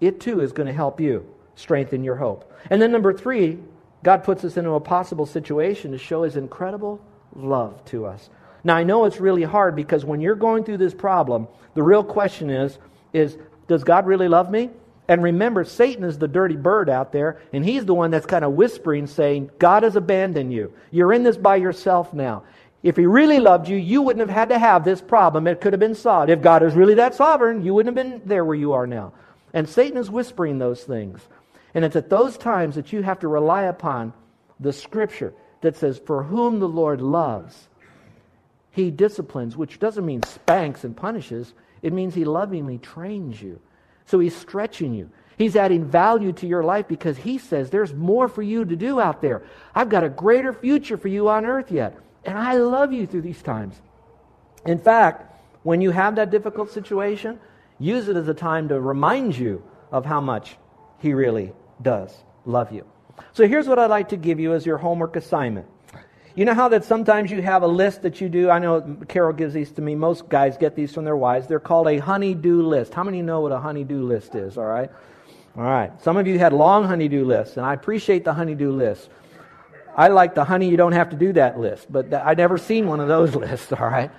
it 0.00 0.20
too 0.20 0.40
is 0.40 0.52
going 0.52 0.66
to 0.66 0.72
help 0.72 1.00
you 1.00 1.26
strengthen 1.54 2.04
your 2.04 2.16
hope. 2.16 2.52
And 2.70 2.80
then, 2.80 2.92
number 2.92 3.12
three, 3.12 3.58
God 4.02 4.24
puts 4.24 4.44
us 4.44 4.56
into 4.56 4.70
a 4.72 4.80
possible 4.80 5.26
situation 5.26 5.92
to 5.92 5.98
show 5.98 6.22
his 6.22 6.36
incredible 6.36 7.00
love 7.34 7.84
to 7.86 8.06
us. 8.06 8.30
Now, 8.64 8.76
I 8.76 8.84
know 8.84 9.04
it's 9.04 9.20
really 9.20 9.42
hard 9.42 9.76
because 9.76 10.04
when 10.04 10.20
you're 10.20 10.34
going 10.34 10.64
through 10.64 10.78
this 10.78 10.94
problem, 10.94 11.48
the 11.74 11.82
real 11.82 12.04
question 12.04 12.50
is, 12.50 12.78
is 13.12 13.38
does 13.68 13.84
God 13.84 14.06
really 14.06 14.28
love 14.28 14.50
me? 14.50 14.70
And 15.08 15.22
remember, 15.22 15.64
Satan 15.64 16.04
is 16.04 16.18
the 16.18 16.28
dirty 16.28 16.56
bird 16.56 16.88
out 16.88 17.10
there, 17.12 17.40
and 17.52 17.64
he's 17.64 17.84
the 17.84 17.94
one 17.94 18.12
that's 18.12 18.26
kind 18.26 18.44
of 18.44 18.52
whispering, 18.52 19.06
saying, 19.08 19.50
God 19.58 19.82
has 19.82 19.96
abandoned 19.96 20.52
you. 20.52 20.72
You're 20.92 21.12
in 21.12 21.24
this 21.24 21.36
by 21.36 21.56
yourself 21.56 22.14
now. 22.14 22.44
If 22.82 22.96
he 22.96 23.04
really 23.04 23.40
loved 23.40 23.68
you, 23.68 23.76
you 23.76 24.00
wouldn't 24.00 24.26
have 24.26 24.34
had 24.34 24.48
to 24.48 24.58
have 24.58 24.84
this 24.84 25.02
problem. 25.02 25.46
It 25.46 25.60
could 25.60 25.74
have 25.74 25.80
been 25.80 25.94
solved. 25.94 26.30
If 26.30 26.40
God 26.40 26.62
is 26.62 26.74
really 26.74 26.94
that 26.94 27.14
sovereign, 27.14 27.62
you 27.62 27.74
wouldn't 27.74 27.96
have 27.96 28.06
been 28.06 28.22
there 28.26 28.44
where 28.44 28.56
you 28.56 28.72
are 28.72 28.86
now. 28.86 29.12
And 29.52 29.68
Satan 29.68 29.98
is 29.98 30.10
whispering 30.10 30.58
those 30.58 30.82
things. 30.82 31.20
And 31.74 31.84
it's 31.84 31.96
at 31.96 32.08
those 32.08 32.38
times 32.38 32.76
that 32.76 32.92
you 32.92 33.02
have 33.02 33.20
to 33.20 33.28
rely 33.28 33.64
upon 33.64 34.12
the 34.58 34.72
scripture 34.72 35.34
that 35.60 35.76
says, 35.76 35.98
For 35.98 36.22
whom 36.22 36.58
the 36.58 36.68
Lord 36.68 37.02
loves, 37.02 37.68
He 38.70 38.90
disciplines, 38.90 39.56
which 39.56 39.78
doesn't 39.78 40.06
mean 40.06 40.22
spanks 40.22 40.84
and 40.84 40.96
punishes, 40.96 41.52
it 41.82 41.92
means 41.92 42.14
He 42.14 42.24
lovingly 42.24 42.78
trains 42.78 43.40
you. 43.42 43.60
So 44.06 44.18
He's 44.18 44.36
stretching 44.36 44.94
you. 44.94 45.10
He's 45.36 45.56
adding 45.56 45.84
value 45.84 46.32
to 46.32 46.46
your 46.46 46.64
life 46.64 46.88
because 46.88 47.18
He 47.18 47.38
says 47.38 47.70
there's 47.70 47.94
more 47.94 48.28
for 48.28 48.42
you 48.42 48.64
to 48.64 48.76
do 48.76 49.00
out 49.00 49.20
there. 49.20 49.42
I've 49.74 49.88
got 49.90 50.04
a 50.04 50.08
greater 50.08 50.52
future 50.52 50.96
for 50.96 51.08
you 51.08 51.28
on 51.28 51.44
earth 51.44 51.70
yet. 51.70 51.96
And 52.24 52.38
I 52.38 52.54
love 52.54 52.92
you 52.92 53.06
through 53.06 53.22
these 53.22 53.42
times. 53.42 53.80
In 54.66 54.78
fact, 54.78 55.26
when 55.62 55.80
you 55.80 55.90
have 55.90 56.16
that 56.16 56.30
difficult 56.30 56.70
situation, 56.70 57.38
use 57.78 58.08
it 58.08 58.16
as 58.16 58.28
a 58.28 58.34
time 58.34 58.68
to 58.68 58.80
remind 58.80 59.36
you 59.36 59.62
of 59.90 60.04
how 60.04 60.20
much 60.20 60.56
He 60.98 61.12
really 61.14 61.52
does 61.80 62.14
love 62.44 62.72
you. 62.72 62.84
So 63.32 63.46
here's 63.46 63.68
what 63.68 63.78
I'd 63.78 63.90
like 63.90 64.10
to 64.10 64.16
give 64.16 64.40
you 64.40 64.54
as 64.54 64.64
your 64.64 64.78
homework 64.78 65.16
assignment. 65.16 65.66
You 66.34 66.44
know 66.44 66.54
how 66.54 66.68
that 66.68 66.84
sometimes 66.84 67.30
you 67.30 67.42
have 67.42 67.62
a 67.62 67.66
list 67.66 68.02
that 68.02 68.20
you 68.20 68.28
do? 68.28 68.50
I 68.50 68.58
know 68.58 68.98
Carol 69.08 69.32
gives 69.32 69.52
these 69.52 69.72
to 69.72 69.82
me. 69.82 69.94
Most 69.94 70.28
guys 70.28 70.56
get 70.56 70.76
these 70.76 70.94
from 70.94 71.04
their 71.04 71.16
wives. 71.16 71.48
They're 71.48 71.58
called 71.58 71.88
a 71.88 71.98
honey-do 71.98 72.62
list. 72.62 72.94
How 72.94 73.02
many 73.02 73.20
know 73.20 73.40
what 73.40 73.52
a 73.52 73.58
honey-do 73.58 74.04
list 74.04 74.34
is? 74.34 74.56
All 74.56 74.64
right. 74.64 74.90
All 75.56 75.64
right. 75.64 75.90
Some 76.00 76.16
of 76.16 76.26
you 76.26 76.38
had 76.38 76.52
long 76.52 76.84
honey-do 76.84 77.24
lists, 77.24 77.56
and 77.56 77.66
I 77.66 77.74
appreciate 77.74 78.24
the 78.24 78.32
honey-do 78.32 78.70
list. 78.70 79.10
I 79.96 80.08
like 80.08 80.34
the 80.34 80.44
honey, 80.44 80.68
you 80.68 80.76
don't 80.76 80.92
have 80.92 81.10
to 81.10 81.16
do 81.16 81.32
that 81.34 81.58
list, 81.58 81.90
but 81.90 82.12
I 82.12 82.34
never 82.34 82.58
seen 82.58 82.86
one 82.86 83.00
of 83.00 83.08
those 83.08 83.34
lists, 83.36 83.72
all 83.72 83.88
right? 83.88 84.10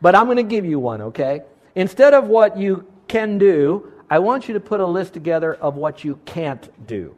But 0.00 0.14
I'm 0.14 0.24
going 0.24 0.36
to 0.36 0.42
give 0.42 0.64
you 0.64 0.78
one, 0.78 1.02
okay? 1.02 1.42
Instead 1.74 2.14
of 2.14 2.26
what 2.26 2.56
you 2.58 2.86
can 3.08 3.38
do, 3.38 3.92
I 4.10 4.18
want 4.18 4.48
you 4.48 4.54
to 4.54 4.60
put 4.60 4.80
a 4.80 4.86
list 4.86 5.14
together 5.14 5.54
of 5.54 5.76
what 5.76 6.04
you 6.04 6.18
can't 6.24 6.86
do. 6.86 7.16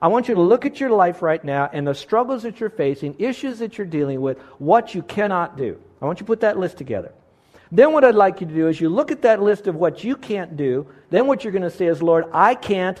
I 0.00 0.08
want 0.08 0.28
you 0.28 0.34
to 0.34 0.40
look 0.42 0.66
at 0.66 0.80
your 0.80 0.90
life 0.90 1.22
right 1.22 1.42
now 1.42 1.70
and 1.72 1.86
the 1.86 1.94
struggles 1.94 2.42
that 2.42 2.60
you're 2.60 2.70
facing, 2.70 3.14
issues 3.18 3.60
that 3.60 3.78
you're 3.78 3.86
dealing 3.86 4.20
with, 4.20 4.38
what 4.58 4.94
you 4.94 5.02
cannot 5.02 5.56
do. 5.56 5.80
I 6.00 6.06
want 6.06 6.18
you 6.18 6.24
to 6.24 6.28
put 6.28 6.40
that 6.40 6.58
list 6.58 6.76
together. 6.76 7.12
Then, 7.70 7.92
what 7.92 8.04
I'd 8.04 8.14
like 8.14 8.40
you 8.40 8.46
to 8.46 8.54
do 8.54 8.68
is 8.68 8.80
you 8.80 8.88
look 8.88 9.10
at 9.10 9.22
that 9.22 9.40
list 9.40 9.66
of 9.66 9.76
what 9.76 10.04
you 10.04 10.16
can't 10.16 10.56
do. 10.56 10.86
Then, 11.10 11.26
what 11.26 11.42
you're 11.42 11.52
going 11.52 11.62
to 11.62 11.70
say 11.70 11.86
is, 11.86 12.02
Lord, 12.02 12.26
I 12.32 12.54
can't, 12.54 13.00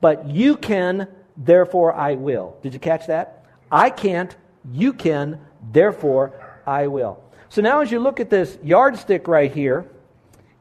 but 0.00 0.26
you 0.26 0.56
can, 0.56 1.06
therefore 1.36 1.94
I 1.94 2.14
will. 2.14 2.56
Did 2.62 2.74
you 2.74 2.80
catch 2.80 3.06
that? 3.06 3.41
I 3.72 3.88
can't, 3.90 4.36
you 4.70 4.92
can, 4.92 5.40
therefore 5.72 6.60
I 6.66 6.86
will. 6.86 7.24
So 7.48 7.62
now, 7.62 7.80
as 7.80 7.90
you 7.90 7.98
look 7.98 8.20
at 8.20 8.30
this 8.30 8.58
yardstick 8.62 9.26
right 9.26 9.50
here, 9.50 9.90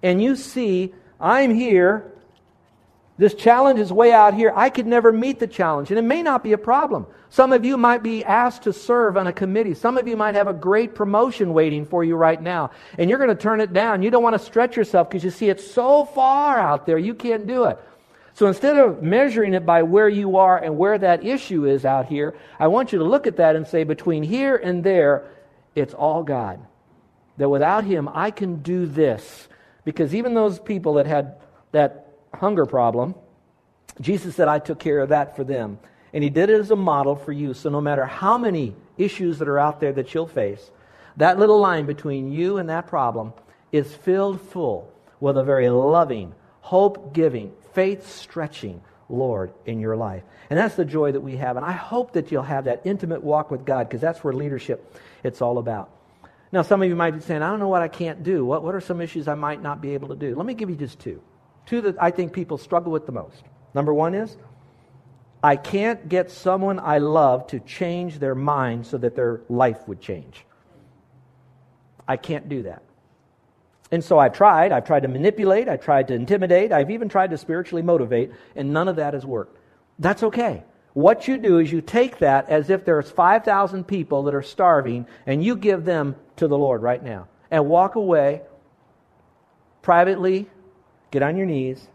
and 0.01 0.21
you 0.23 0.35
see, 0.35 0.93
I'm 1.19 1.53
here, 1.53 2.11
this 3.17 3.33
challenge 3.33 3.79
is 3.79 3.93
way 3.93 4.11
out 4.11 4.33
here. 4.33 4.51
I 4.55 4.69
could 4.69 4.87
never 4.87 5.11
meet 5.11 5.39
the 5.39 5.45
challenge, 5.45 5.91
and 5.91 5.99
it 5.99 6.03
may 6.03 6.23
not 6.23 6.43
be 6.43 6.53
a 6.53 6.57
problem. 6.57 7.05
Some 7.29 7.53
of 7.53 7.63
you 7.63 7.77
might 7.77 8.01
be 8.01 8.25
asked 8.25 8.63
to 8.63 8.73
serve 8.73 9.15
on 9.15 9.27
a 9.27 9.33
committee. 9.33 9.73
Some 9.73 9.97
of 9.97 10.07
you 10.07 10.17
might 10.17 10.35
have 10.35 10.47
a 10.47 10.53
great 10.53 10.95
promotion 10.95 11.53
waiting 11.53 11.85
for 11.85 12.03
you 12.03 12.15
right 12.15 12.41
now, 12.41 12.71
and 12.97 13.09
you're 13.09 13.19
going 13.19 13.29
to 13.29 13.35
turn 13.35 13.61
it 13.61 13.73
down. 13.73 14.01
You 14.01 14.09
don't 14.09 14.23
want 14.23 14.33
to 14.33 14.43
stretch 14.43 14.75
yourself 14.75 15.09
because 15.09 15.23
you 15.23 15.29
see 15.29 15.49
it's 15.49 15.69
so 15.69 16.05
far 16.05 16.57
out 16.59 16.85
there, 16.85 16.97
you 16.97 17.13
can't 17.13 17.45
do 17.45 17.65
it. 17.65 17.77
So 18.33 18.47
instead 18.47 18.77
of 18.77 19.03
measuring 19.03 19.53
it 19.53 19.65
by 19.65 19.83
where 19.83 20.09
you 20.09 20.37
are 20.37 20.57
and 20.57 20.77
where 20.77 20.97
that 20.97 21.25
issue 21.25 21.65
is 21.65 21.85
out 21.85 22.05
here, 22.05 22.35
I 22.59 22.67
want 22.67 22.91
you 22.91 22.99
to 22.99 23.05
look 23.05 23.27
at 23.27 23.37
that 23.37 23.55
and 23.55 23.67
say, 23.67 23.83
between 23.83 24.23
here 24.23 24.55
and 24.55 24.83
there, 24.83 25.29
it's 25.75 25.93
all 25.93 26.23
God. 26.23 26.59
That 27.37 27.49
without 27.49 27.83
Him, 27.83 28.09
I 28.13 28.31
can 28.31 28.61
do 28.61 28.85
this. 28.85 29.47
Because 29.83 30.13
even 30.15 30.33
those 30.33 30.59
people 30.59 30.95
that 30.95 31.07
had 31.07 31.35
that 31.71 32.13
hunger 32.33 32.65
problem, 32.65 33.15
Jesus 33.99 34.35
said, 34.35 34.47
I 34.47 34.59
took 34.59 34.79
care 34.79 34.99
of 34.99 35.09
that 35.09 35.35
for 35.35 35.43
them. 35.43 35.79
And 36.13 36.23
he 36.23 36.29
did 36.29 36.49
it 36.49 36.59
as 36.59 36.71
a 36.71 36.75
model 36.75 37.15
for 37.15 37.31
you. 37.31 37.53
So 37.53 37.69
no 37.69 37.81
matter 37.81 38.05
how 38.05 38.37
many 38.37 38.75
issues 38.97 39.39
that 39.39 39.47
are 39.47 39.59
out 39.59 39.79
there 39.79 39.93
that 39.93 40.13
you'll 40.13 40.27
face, 40.27 40.71
that 41.17 41.39
little 41.39 41.59
line 41.59 41.85
between 41.85 42.31
you 42.31 42.57
and 42.57 42.69
that 42.69 42.87
problem 42.87 43.33
is 43.71 43.93
filled 43.93 44.41
full 44.41 44.91
with 45.19 45.37
a 45.37 45.43
very 45.43 45.69
loving, 45.69 46.33
hope 46.61 47.13
giving, 47.13 47.51
faith 47.73 48.09
stretching 48.09 48.81
Lord 49.09 49.53
in 49.65 49.79
your 49.79 49.95
life. 49.95 50.23
And 50.49 50.57
that's 50.57 50.75
the 50.75 50.85
joy 50.85 51.11
that 51.11 51.21
we 51.21 51.35
have. 51.37 51.57
And 51.57 51.65
I 51.65 51.73
hope 51.73 52.13
that 52.13 52.31
you'll 52.31 52.43
have 52.43 52.65
that 52.65 52.81
intimate 52.85 53.23
walk 53.23 53.51
with 53.51 53.65
God 53.65 53.87
because 53.87 54.01
that's 54.01 54.23
where 54.23 54.33
leadership 54.33 54.95
it's 55.23 55.41
all 55.41 55.57
about. 55.57 55.91
Now, 56.51 56.61
some 56.61 56.81
of 56.81 56.89
you 56.89 56.95
might 56.95 57.11
be 57.11 57.21
saying, 57.21 57.41
I 57.41 57.49
don't 57.49 57.59
know 57.59 57.69
what 57.69 57.81
I 57.81 57.87
can't 57.87 58.23
do. 58.23 58.45
What, 58.45 58.63
what 58.63 58.75
are 58.75 58.81
some 58.81 58.99
issues 58.99 59.27
I 59.27 59.35
might 59.35 59.61
not 59.61 59.81
be 59.81 59.93
able 59.93 60.09
to 60.09 60.15
do? 60.15 60.35
Let 60.35 60.45
me 60.45 60.53
give 60.53 60.69
you 60.69 60.75
just 60.75 60.99
two. 60.99 61.21
Two 61.65 61.81
that 61.81 62.01
I 62.01 62.11
think 62.11 62.33
people 62.33 62.57
struggle 62.57 62.91
with 62.91 63.05
the 63.05 63.11
most. 63.11 63.43
Number 63.73 63.93
one 63.93 64.13
is, 64.13 64.35
I 65.43 65.55
can't 65.55 66.09
get 66.09 66.29
someone 66.29 66.79
I 66.79 66.97
love 66.97 67.47
to 67.47 67.59
change 67.59 68.19
their 68.19 68.35
mind 68.35 68.85
so 68.85 68.97
that 68.97 69.15
their 69.15 69.41
life 69.49 69.87
would 69.87 70.01
change. 70.01 70.45
I 72.07 72.17
can't 72.17 72.49
do 72.49 72.63
that. 72.63 72.83
And 73.91 74.03
so 74.03 74.17
I've 74.17 74.33
tried. 74.33 74.71
I've 74.71 74.85
tried 74.85 75.01
to 75.01 75.09
manipulate. 75.09 75.67
I've 75.67 75.83
tried 75.83 76.07
to 76.07 76.13
intimidate. 76.13 76.71
I've 76.71 76.89
even 76.91 77.09
tried 77.09 77.31
to 77.31 77.37
spiritually 77.37 77.81
motivate, 77.81 78.31
and 78.55 78.71
none 78.71 78.87
of 78.87 78.95
that 78.95 79.13
has 79.13 79.25
worked. 79.25 79.57
That's 79.99 80.23
okay. 80.23 80.63
What 80.93 81.27
you 81.27 81.37
do 81.37 81.59
is 81.59 81.71
you 81.71 81.81
take 81.81 82.19
that 82.19 82.49
as 82.49 82.69
if 82.69 82.83
there's 82.85 83.09
5,000 83.09 83.85
people 83.85 84.23
that 84.23 84.35
are 84.35 84.41
starving, 84.41 85.07
and 85.25 85.43
you 85.43 85.55
give 85.55 85.85
them 85.85 86.15
to 86.37 86.47
the 86.47 86.57
Lord 86.57 86.81
right 86.81 87.03
now. 87.03 87.27
And 87.49 87.67
walk 87.67 87.95
away 87.95 88.41
privately, 89.81 90.49
get 91.11 91.23
on 91.23 91.37
your 91.37 91.45
knees, 91.45 91.85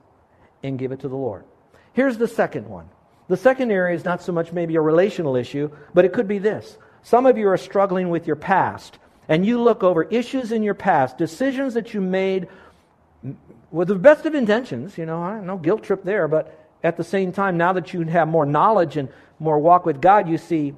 and 0.62 0.78
give 0.78 0.92
it 0.92 1.00
to 1.00 1.09
the 1.09 1.16
Lord. 1.16 1.44
Here's 1.92 2.18
the 2.18 2.28
second 2.28 2.68
one. 2.68 2.88
The 3.28 3.37
second 3.37 3.70
area 3.70 3.96
is 3.96 4.04
not 4.04 4.22
so 4.22 4.32
much 4.32 4.52
maybe 4.52 4.76
a 4.76 4.80
relational 4.80 5.37
issue, 5.37 5.70
but 5.94 6.04
it 6.04 6.12
could 6.12 6.28
be 6.28 6.38
this. 6.38 6.78
Some 7.02 7.26
of 7.26 7.38
you 7.38 7.48
are 7.48 7.56
struggling 7.56 8.11
with 8.11 8.26
your 8.26 8.37
past 8.37 8.98
and 9.29 9.45
you 9.45 9.61
look 9.61 9.83
over 9.83 10.05
issues 10.05 10.53
in 10.53 10.62
your 10.62 10.75
past, 10.75 11.19
decisions 11.19 11.75
that 11.75 11.95
you 11.95 12.01
made 12.01 12.49
with 13.71 13.89
the 13.89 13.95
best 13.95 14.27
of 14.27 14.35
intentions, 14.35 14.97
you 14.97 15.07
know, 15.07 15.41
no 15.41 15.57
guilt 15.57 15.83
trip 15.83 16.05
there, 16.05 16.29
but 16.29 16.67
at 16.85 16.97
the 16.97 17.05
same 17.05 17.33
time, 17.33 17.57
now 17.57 17.73
that 17.73 17.93
you 17.93 18.03
have 18.03 18.29
more 18.29 18.47
knowledge 18.47 18.97
and 18.97 19.09
more 19.39 19.59
walk 19.59 19.85
with 19.85 20.01
God, 20.01 20.29
you 20.29 20.39
see, 20.39 20.75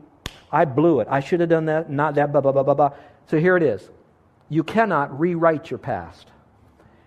I 0.51 0.65
blew 0.65 1.01
it. 1.01 1.09
I 1.11 1.21
should 1.21 1.41
have 1.41 1.51
done 1.51 1.67
that, 1.67 1.91
not 1.91 2.15
that, 2.15 2.33
blah, 2.33 2.41
blah, 2.41 2.53
blah, 2.53 2.63
blah, 2.63 2.75
blah. 2.75 2.93
So 3.27 3.39
here 3.39 3.57
it 3.57 3.63
is. 3.63 3.91
You 4.49 4.65
cannot 4.65 5.19
rewrite 5.19 5.71
your 5.71 5.79
past. 5.79 6.29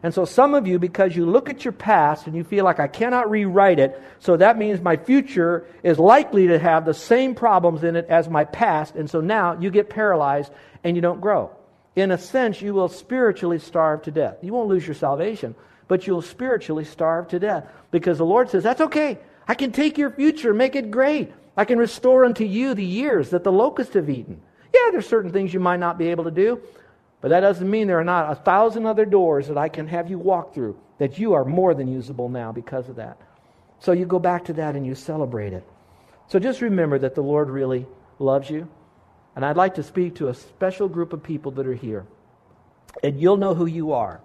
And 0.04 0.14
so 0.14 0.26
some 0.26 0.56
of 0.56 0.66
you, 0.66 0.80
because 0.80 1.16
you 1.16 1.26
look 1.26 1.50
at 1.50 1.64
your 1.64 1.74
past 1.74 2.26
and 2.26 2.36
you 2.36 2.44
feel 2.44 2.66
like 2.66 2.80
I 2.80 2.88
cannot 2.88 3.30
rewrite 3.30 3.80
it, 3.80 4.02
so 4.20 4.36
that 4.38 4.58
means 4.58 4.82
my 4.82 4.98
future 4.98 5.66
is 5.84 6.00
likely 6.00 6.48
to 6.48 6.58
have 6.58 6.86
the 6.86 6.94
same 6.94 7.36
problems 7.36 7.84
in 7.84 7.96
it 7.96 8.08
as 8.10 8.28
my 8.28 8.46
past, 8.46 8.96
and 8.96 9.10
so 9.10 9.22
now 9.22 9.60
you 9.60 9.70
get 9.70 9.90
paralyzed 9.90 10.52
and 10.84 10.96
you 10.96 11.02
don't 11.02 11.22
grow. 11.22 11.52
In 11.96 12.12
a 12.12 12.18
sense, 12.18 12.62
you 12.62 12.74
will 12.74 12.88
spiritually 12.88 13.60
starve 13.60 14.02
to 14.04 14.12
death. 14.12 14.38
You 14.42 14.54
won't 14.54 14.70
lose 14.70 14.88
your 14.88 14.96
salvation, 14.96 15.54
but 15.88 16.08
you'll 16.08 16.22
spiritually 16.22 16.86
starve 16.86 17.28
to 17.30 17.40
death 17.40 17.68
because 17.92 18.18
the 18.18 18.26
Lord 18.26 18.50
says, 18.50 18.64
That's 18.64 18.82
okay. 18.82 19.20
I 19.48 19.54
can 19.54 19.72
take 19.72 19.98
your 19.98 20.10
future, 20.10 20.54
make 20.54 20.76
it 20.76 20.90
great. 20.90 21.32
I 21.58 21.66
can 21.66 21.78
restore 21.78 22.24
unto 22.26 22.46
you 22.46 22.74
the 22.74 22.86
years 22.86 23.32
that 23.32 23.44
the 23.44 23.52
locusts 23.52 23.96
have 23.96 24.10
eaten. 24.10 24.42
Yeah, 24.74 24.92
there's 24.92 25.08
certain 25.08 25.32
things 25.32 25.54
you 25.54 25.60
might 25.60 25.80
not 25.82 25.98
be 25.98 26.08
able 26.08 26.24
to 26.24 26.32
do, 26.32 26.62
but 27.22 27.30
that 27.30 27.42
doesn't 27.42 27.70
mean 27.70 27.88
there 27.88 28.00
are 28.00 28.04
not 28.04 28.32
a 28.32 28.36
thousand 28.36 28.88
other 28.88 29.06
doors 29.06 29.48
that 29.48 29.58
I 29.58 29.70
can 29.70 29.88
have 29.88 30.10
you 30.10 30.18
walk 30.18 30.54
through, 30.54 30.78
that 30.98 31.20
you 31.20 31.34
are 31.34 31.46
more 31.46 31.74
than 31.74 31.88
usable 31.88 32.30
now 32.30 32.52
because 32.52 32.90
of 32.90 32.96
that. 32.96 33.18
So 33.80 33.92
you 33.92 34.06
go 34.06 34.20
back 34.20 34.46
to 34.46 34.54
that 34.54 34.76
and 34.76 34.86
you 34.86 34.96
celebrate 34.96 35.54
it. 35.54 35.64
So 36.28 36.40
just 36.40 36.62
remember 36.62 36.98
that 37.00 37.16
the 37.16 37.22
Lord 37.22 37.50
really 37.50 37.86
loves 38.18 38.50
you. 38.50 38.68
And 39.36 39.46
I'd 39.46 39.56
like 39.56 39.76
to 39.76 39.84
speak 39.84 40.16
to 40.16 40.30
a 40.30 40.34
special 40.34 40.90
group 40.90 41.14
of 41.14 41.24
people 41.24 41.52
that 41.54 41.68
are 41.68 41.74
here. 41.74 42.06
And 43.04 43.20
you'll 43.20 43.38
know 43.38 43.54
who 43.54 43.66
you 43.66 43.94
are. 43.94 44.20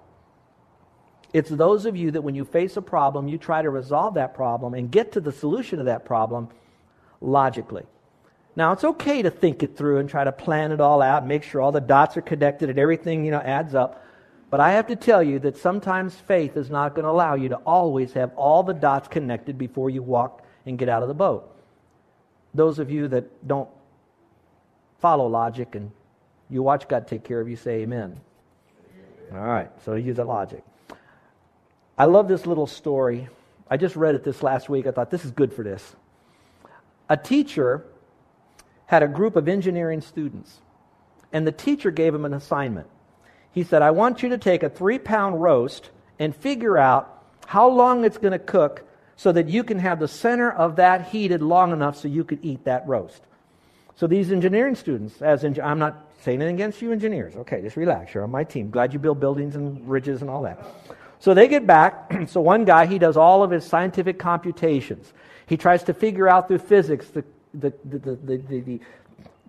It's 1.33 1.51
those 1.51 1.87
of 1.87 1.97
you 1.97 2.13
that 2.13 2.23
when 2.23 2.35
you 2.35 2.45
face 2.45 2.77
a 2.77 2.83
problem, 2.83 3.29
you 3.29 3.39
try 3.39 3.61
to 3.61 3.71
resolve 3.71 4.15
that 4.15 4.35
problem 4.35 4.75
and 4.75 4.91
get 4.91 5.13
to 5.13 5.21
the 5.21 5.33
solution 5.33 5.79
of 5.79 5.87
that 5.87 6.05
problem 6.05 6.49
logically. 7.21 7.85
Now, 8.57 8.73
it's 8.73 8.85
okay 8.85 9.21
to 9.21 9.31
think 9.31 9.62
it 9.62 9.77
through 9.77 9.99
and 9.99 10.09
try 10.09 10.25
to 10.25 10.33
plan 10.33 10.73
it 10.73 10.81
all 10.81 11.03
out, 11.03 11.27
make 11.27 11.42
sure 11.42 11.61
all 11.61 11.73
the 11.73 11.81
dots 11.81 12.16
are 12.16 12.23
connected 12.23 12.71
and 12.71 12.79
everything, 12.79 13.25
you 13.25 13.31
know, 13.31 13.40
adds 13.40 13.75
up. 13.75 14.03
But 14.49 14.61
I 14.61 14.73
have 14.73 14.87
to 14.87 14.97
tell 14.97 15.23
you 15.23 15.38
that 15.40 15.59
sometimes 15.59 16.14
faith 16.14 16.57
is 16.57 16.71
not 16.71 16.95
going 16.95 17.05
to 17.05 17.11
allow 17.11 17.35
you 17.35 17.51
to 17.51 17.57
always 17.57 18.14
have 18.14 18.35
all 18.35 18.62
the 18.62 18.73
dots 18.73 19.09
connected 19.09 19.59
before 19.59 19.90
you 19.90 20.03
walk 20.03 20.42
and 20.64 20.79
get 20.79 20.88
out 20.88 21.03
of 21.03 21.09
the 21.09 21.14
boat. 21.14 21.55
Those 22.55 22.79
of 22.79 22.90
you 22.90 23.09
that 23.09 23.47
don't 23.47 23.69
follow 25.01 25.27
logic 25.27 25.75
and 25.75 25.90
you 26.49 26.62
watch 26.62 26.88
God 26.88 27.07
take 27.07 27.25
care 27.25 27.40
of 27.40 27.49
you, 27.51 27.57
say 27.57 27.83
amen. 27.83 28.19
All 29.33 29.38
right, 29.38 29.71
so 29.85 29.95
use 29.97 30.16
the 30.16 30.25
logic. 30.25 30.64
I 31.99 32.07
love 32.07 32.29
this 32.29 32.47
little 32.47 32.66
story. 32.66 33.29
I 33.69 33.77
just 33.77 33.97
read 33.97 34.14
it 34.14 34.25
this 34.25 34.42
last 34.42 34.69
week. 34.69 34.87
I 34.87 34.92
thought 34.92 35.11
this 35.11 35.25
is 35.25 35.33
good 35.33 35.53
for 35.53 35.62
this. 35.62 35.97
A 37.09 37.16
teacher 37.16 37.85
had 38.87 39.03
a 39.03 39.09
group 39.09 39.37
of 39.37 39.49
engineering 39.49 40.01
students, 40.01 40.61
and 41.33 41.46
the 41.46 41.53
teacher 41.53 41.90
gave 41.90 42.12
them 42.12 42.25
an 42.25 42.33
assignment. 42.33 42.88
He 43.53 43.64
said, 43.64 43.83
I 43.83 43.90
want 43.90 44.22
you 44.22 44.31
to 44.31 44.38
take 44.38 44.62
a 44.62 44.68
three 44.68 44.99
pound 44.99 45.42
roast 45.42 45.90
and 46.18 46.35
figure 46.35 46.79
out 46.79 47.25
how 47.46 47.68
long 47.68 48.05
it's 48.05 48.18
going 48.18 48.33
to 48.33 48.38
cook 48.38 48.87
so 49.16 49.33
that 49.33 49.49
you 49.49 49.64
can 49.64 49.79
have 49.79 49.99
the 49.99 50.09
center 50.09 50.51
of 50.51 50.77
that 50.77 51.09
heated 51.09 51.42
long 51.42 51.72
enough 51.72 51.96
so 51.96 52.09
you 52.09 52.22
could 52.22 52.38
eat 52.42 52.64
that 52.64 52.87
roast. 52.87 53.22
So 53.96 54.07
these 54.07 54.31
engineering 54.31 54.75
students, 54.75 55.22
as 55.22 55.42
in, 55.42 55.59
I'm 55.61 55.79
not 55.79 56.07
saying 56.22 56.42
anything 56.42 56.57
against 56.57 56.83
you 56.83 56.92
engineers. 56.92 57.35
Okay, 57.35 57.62
just 57.62 57.77
relax. 57.77 58.12
You're 58.12 58.25
on 58.25 58.31
my 58.31 58.44
team. 58.44 58.70
Glad 58.70 58.92
you 58.92 58.99
build 58.99 59.20
buildings 59.20 59.57
and 59.57 59.87
bridges 59.87 60.20
and 60.20 60.31
all 60.31 60.42
that. 60.42 60.62
So 61.18 61.33
they 61.33 61.49
get 61.49 61.66
back. 61.66 62.12
so 62.29 62.42
one 62.42 62.66
guy, 62.66 62.85
he 62.85 62.99
does 62.99 63.16
all 63.16 63.42
of 63.42 63.51
his 63.51 63.64
scientific 63.64 64.18
computations. 64.18 65.12
He 65.46 65.57
tries 65.57 65.85
to 65.85 65.94
figure 65.94 66.29
out 66.29 66.49
through 66.49 66.59
physics 66.59 67.09
the, 67.09 67.25
the, 67.61 67.73
the, 67.85 67.99
the, 67.99 68.37
the, 68.37 68.81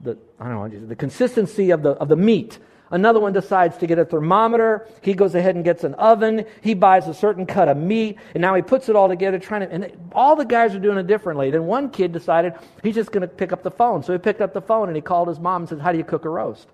the, 0.01 0.17
I 0.39 0.47
don't 0.47 0.73
know, 0.73 0.87
the 0.87 0.95
consistency 0.95 1.71
of 1.71 1.83
the, 1.83 1.91
of 1.91 2.07
the 2.07 2.15
meat. 2.15 2.59
Another 2.89 3.19
one 3.19 3.33
decides 3.33 3.77
to 3.79 3.87
get 3.87 3.99
a 3.99 4.05
thermometer. 4.05 4.87
He 5.01 5.13
goes 5.13 5.35
ahead 5.35 5.55
and 5.55 5.63
gets 5.65 5.83
an 5.83 5.93
oven. 5.95 6.45
He 6.61 6.73
buys 6.73 7.07
a 7.07 7.13
certain 7.13 7.45
cut 7.45 7.67
of 7.67 7.75
meat, 7.75 8.17
and 8.33 8.41
now 8.41 8.55
he 8.55 8.61
puts 8.61 8.87
it 8.87 8.95
all 8.95 9.09
together, 9.09 9.39
trying 9.39 9.67
to. 9.67 9.69
And 9.69 9.91
all 10.13 10.37
the 10.37 10.45
guys 10.45 10.73
are 10.73 10.79
doing 10.79 10.97
it 10.97 11.05
differently. 11.05 11.51
Then 11.51 11.65
one 11.65 11.89
kid 11.89 12.13
decided 12.13 12.53
he's 12.83 12.95
just 12.95 13.11
going 13.11 13.21
to 13.21 13.27
pick 13.27 13.51
up 13.51 13.61
the 13.61 13.71
phone. 13.71 14.03
So 14.03 14.13
he 14.13 14.19
picked 14.19 14.39
up 14.39 14.53
the 14.53 14.61
phone 14.61 14.87
and 14.87 14.95
he 14.95 15.01
called 15.01 15.27
his 15.27 15.37
mom 15.37 15.63
and 15.63 15.69
said, 15.69 15.81
"How 15.81 15.91
do 15.91 15.97
you 15.97 16.05
cook 16.05 16.23
a 16.23 16.29
roast?" 16.29 16.69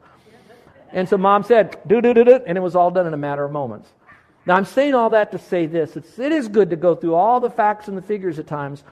And 0.92 1.10
so 1.10 1.18
mom 1.18 1.42
said, 1.44 1.80
"Do 1.88 2.00
do 2.00 2.14
do 2.14 2.24
do," 2.24 2.40
and 2.46 2.60
it 2.60 2.62
was 2.62 2.76
all 2.76 2.92
done 2.92 3.08
in 3.08 3.14
a 3.16 3.18
matter 3.18 3.44
of 3.44 3.52
moments. 3.52 3.90
Now 4.46 4.56
I'm 4.56 4.66
saying 4.66 4.94
all 4.94 5.10
that 5.10 5.32
to 5.32 5.40
say 5.40 5.66
this: 5.66 5.96
it's, 5.96 6.20
it 6.20 6.32
is 6.32 6.48
good 6.48 6.70
to 6.70 6.76
go 6.76 6.94
through 6.94 7.16
all 7.16 7.40
the 7.40 7.50
facts 7.50 7.88
and 7.88 7.98
the 7.98 8.04
figures 8.04 8.38
at 8.38 8.46
times, 8.46 8.84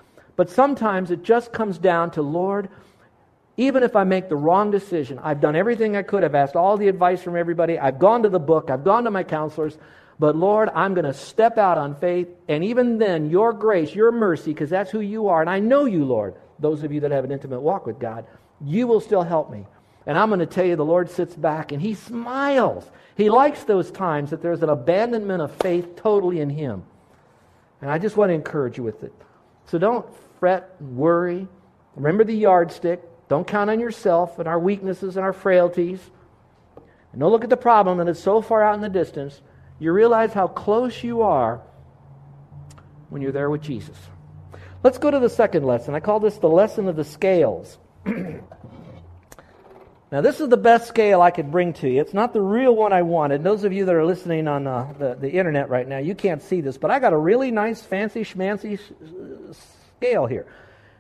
but 0.42 0.50
sometimes 0.50 1.12
it 1.12 1.22
just 1.22 1.54
comes 1.54 1.78
down 1.78 2.10
to, 2.10 2.24
Lord, 2.24 2.70
even 3.58 3.84
if 3.84 3.96
I 3.96 4.06
make 4.06 4.28
the 4.28 4.36
wrong 4.36 4.72
decision, 4.72 5.20
I've 5.20 5.40
done 5.40 5.56
everything 5.56 5.96
I 5.96 6.02
could. 6.02 6.24
I've 6.24 6.34
asked 6.34 6.56
all 6.56 6.78
the 6.78 6.88
advice 6.88 7.22
from 7.22 7.36
everybody. 7.36 7.78
I've 7.78 8.00
gone 8.00 8.24
to 8.24 8.30
the 8.30 8.40
book. 8.40 8.72
I've 8.72 8.84
gone 8.84 9.04
to 9.04 9.12
my 9.12 9.24
counselors. 9.24 9.78
But 10.18 10.36
Lord, 10.36 10.70
I'm 10.74 10.96
going 10.96 11.06
to 11.06 11.14
step 11.14 11.60
out 11.60 11.78
on 11.78 11.94
faith. 11.94 12.28
And 12.48 12.64
even 12.64 12.98
then, 12.98 13.30
your 13.30 13.54
grace, 13.54 13.94
your 13.94 14.12
mercy, 14.12 14.52
because 14.52 14.72
that's 14.72 14.90
who 14.90 15.02
you 15.02 15.28
are. 15.28 15.42
And 15.42 15.50
I 15.52 15.60
know 15.60 15.86
you, 15.86 16.06
Lord, 16.06 16.34
those 16.58 16.82
of 16.82 16.92
you 16.92 17.02
that 17.02 17.12
have 17.12 17.24
an 17.24 17.32
intimate 17.32 17.60
walk 17.60 17.86
with 17.86 18.00
God, 18.00 18.26
you 18.66 18.88
will 18.88 19.00
still 19.00 19.22
help 19.22 19.52
me. 19.52 19.68
And 20.08 20.18
I'm 20.18 20.30
going 20.30 20.40
to 20.40 20.48
tell 20.48 20.66
you, 20.66 20.76
the 20.76 20.84
Lord 20.84 21.12
sits 21.12 21.36
back 21.36 21.72
and 21.72 21.80
he 21.80 21.94
smiles. 21.94 22.90
He 23.16 23.30
likes 23.30 23.64
those 23.64 23.92
times 23.92 24.32
that 24.32 24.42
there's 24.42 24.64
an 24.64 24.70
abandonment 24.70 25.44
of 25.44 25.52
faith 25.58 25.98
totally 25.98 26.40
in 26.40 26.50
him. 26.50 26.84
And 27.80 27.92
I 27.92 28.00
just 28.00 28.18
want 28.18 28.32
to 28.32 28.34
encourage 28.34 28.80
you 28.80 28.84
with 28.84 29.04
it. 29.04 29.14
So 29.66 29.78
don't 29.78 30.06
fret, 30.40 30.76
and 30.80 30.98
worry. 30.98 31.48
Remember 31.96 32.24
the 32.24 32.36
yardstick. 32.36 33.02
Don't 33.30 33.48
count 33.48 33.70
on 33.70 33.80
yourself 33.80 34.40
and 34.40 34.48
our 34.48 34.60
weaknesses 34.60 35.16
and 35.16 35.24
our 35.24 35.34
frailties. 35.34 36.00
And 37.12 37.22
don't 37.22 37.32
look 37.32 37.44
at 37.44 37.50
the 37.50 37.58
problem 37.58 37.98
that 38.00 38.08
is 38.08 38.22
so 38.22 38.42
far 38.42 38.64
out 38.64 38.76
in 38.76 38.82
the 38.82 38.90
distance. 38.90 39.42
You 39.80 39.92
realize 39.94 40.34
how 40.34 40.48
close 40.48 41.04
you 41.04 41.22
are 41.22 41.62
when 43.10 43.22
you're 43.22 43.32
there 43.32 43.50
with 43.50 43.62
Jesus. 43.62 43.98
Let's 44.84 44.98
go 44.98 45.12
to 45.12 45.20
the 45.20 45.30
second 45.30 45.64
lesson. 45.66 45.94
I 45.94 46.00
call 46.00 46.20
this 46.20 46.38
the 46.38 46.50
lesson 46.50 46.88
of 46.88 46.96
the 46.96 47.04
scales. 47.04 47.78
now, 50.12 50.20
this 50.20 50.42
is 50.42 50.50
the 50.50 50.58
best 50.58 50.90
scale 50.90 51.22
I 51.22 51.32
could 51.32 51.52
bring 51.52 51.72
to 51.76 51.90
you. 51.90 52.02
It's 52.02 52.14
not 52.14 52.34
the 52.34 52.42
real 52.42 52.76
one 52.76 52.92
I 52.92 53.02
wanted. 53.02 53.46
Those 53.46 53.64
of 53.64 53.72
you 53.72 53.86
that 53.86 53.96
are 53.96 54.06
listening 54.06 54.46
on 54.50 54.68
uh, 54.68 54.94
the, 55.00 55.16
the 55.16 55.30
internet 55.30 55.70
right 55.70 55.88
now, 55.88 56.00
you 56.00 56.16
can't 56.16 56.42
see 56.42 56.60
this, 56.60 56.78
but 56.78 56.92
I 56.92 57.00
got 57.00 57.14
a 57.14 57.18
really 57.18 57.50
nice, 57.50 57.82
fancy, 57.82 58.24
schmancy 58.24 58.78
scale 59.98 60.26
here. 60.26 60.48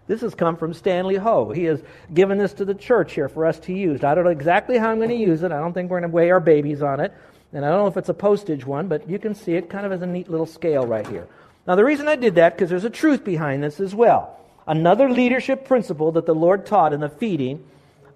This 0.08 0.22
has 0.22 0.34
come 0.34 0.56
from 0.56 0.74
Stanley 0.74 1.18
Ho. 1.18 1.52
He 1.52 1.66
has 1.66 1.84
given 2.14 2.38
this 2.38 2.54
to 2.54 2.66
the 2.66 2.74
church 2.74 3.14
here 3.14 3.28
for 3.28 3.46
us 3.46 3.60
to 3.60 3.74
use. 3.74 4.02
I 4.04 4.16
don't 4.16 4.24
know 4.24 4.30
exactly 4.30 4.78
how 4.78 4.92
I'm 4.92 4.98
going 4.98 5.10
to 5.10 5.16
use 5.16 5.44
it. 5.44 5.52
I 5.52 5.60
don't 5.60 5.74
think 5.74 5.90
we're 5.90 6.00
going 6.00 6.10
to 6.10 6.16
weigh 6.16 6.32
our 6.32 6.40
babies 6.40 6.82
on 6.82 7.02
it. 7.02 7.14
And 7.52 7.66
I 7.66 7.70
don't 7.70 7.80
know 7.80 7.88
if 7.88 7.98
it's 7.98 8.10
a 8.10 8.14
postage 8.14 8.66
one, 8.66 8.88
but 8.88 9.10
you 9.10 9.20
can 9.20 9.36
see 9.36 9.56
it 9.56 9.70
kind 9.70 9.86
of 9.86 9.92
as 9.92 10.02
a 10.02 10.08
neat 10.08 10.30
little 10.30 10.46
scale 10.46 10.86
right 10.86 11.06
here. 11.06 11.28
Now, 11.68 11.76
the 11.76 11.84
reason 11.84 12.08
I 12.08 12.16
did 12.16 12.36
that, 12.36 12.56
because 12.56 12.70
there's 12.70 12.86
a 12.86 12.90
truth 12.90 13.26
behind 13.26 13.62
this 13.62 13.82
as 13.82 13.94
well. 13.94 14.40
Another 14.66 15.10
leadership 15.10 15.66
principle 15.66 16.14
that 16.14 16.26
the 16.26 16.36
Lord 16.36 16.66
taught 16.66 16.94
in 16.94 17.02
the 17.02 17.10
feeding 17.10 17.66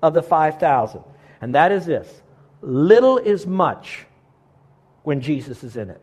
of 0.01 0.13
the 0.13 0.23
5,000. 0.23 1.03
And 1.41 1.55
that 1.55 1.71
is 1.71 1.86
this 1.86 2.21
little 2.62 3.17
is 3.17 3.45
much 3.45 4.05
when 5.03 5.21
Jesus 5.21 5.63
is 5.63 5.77
in 5.77 5.89
it. 5.89 6.01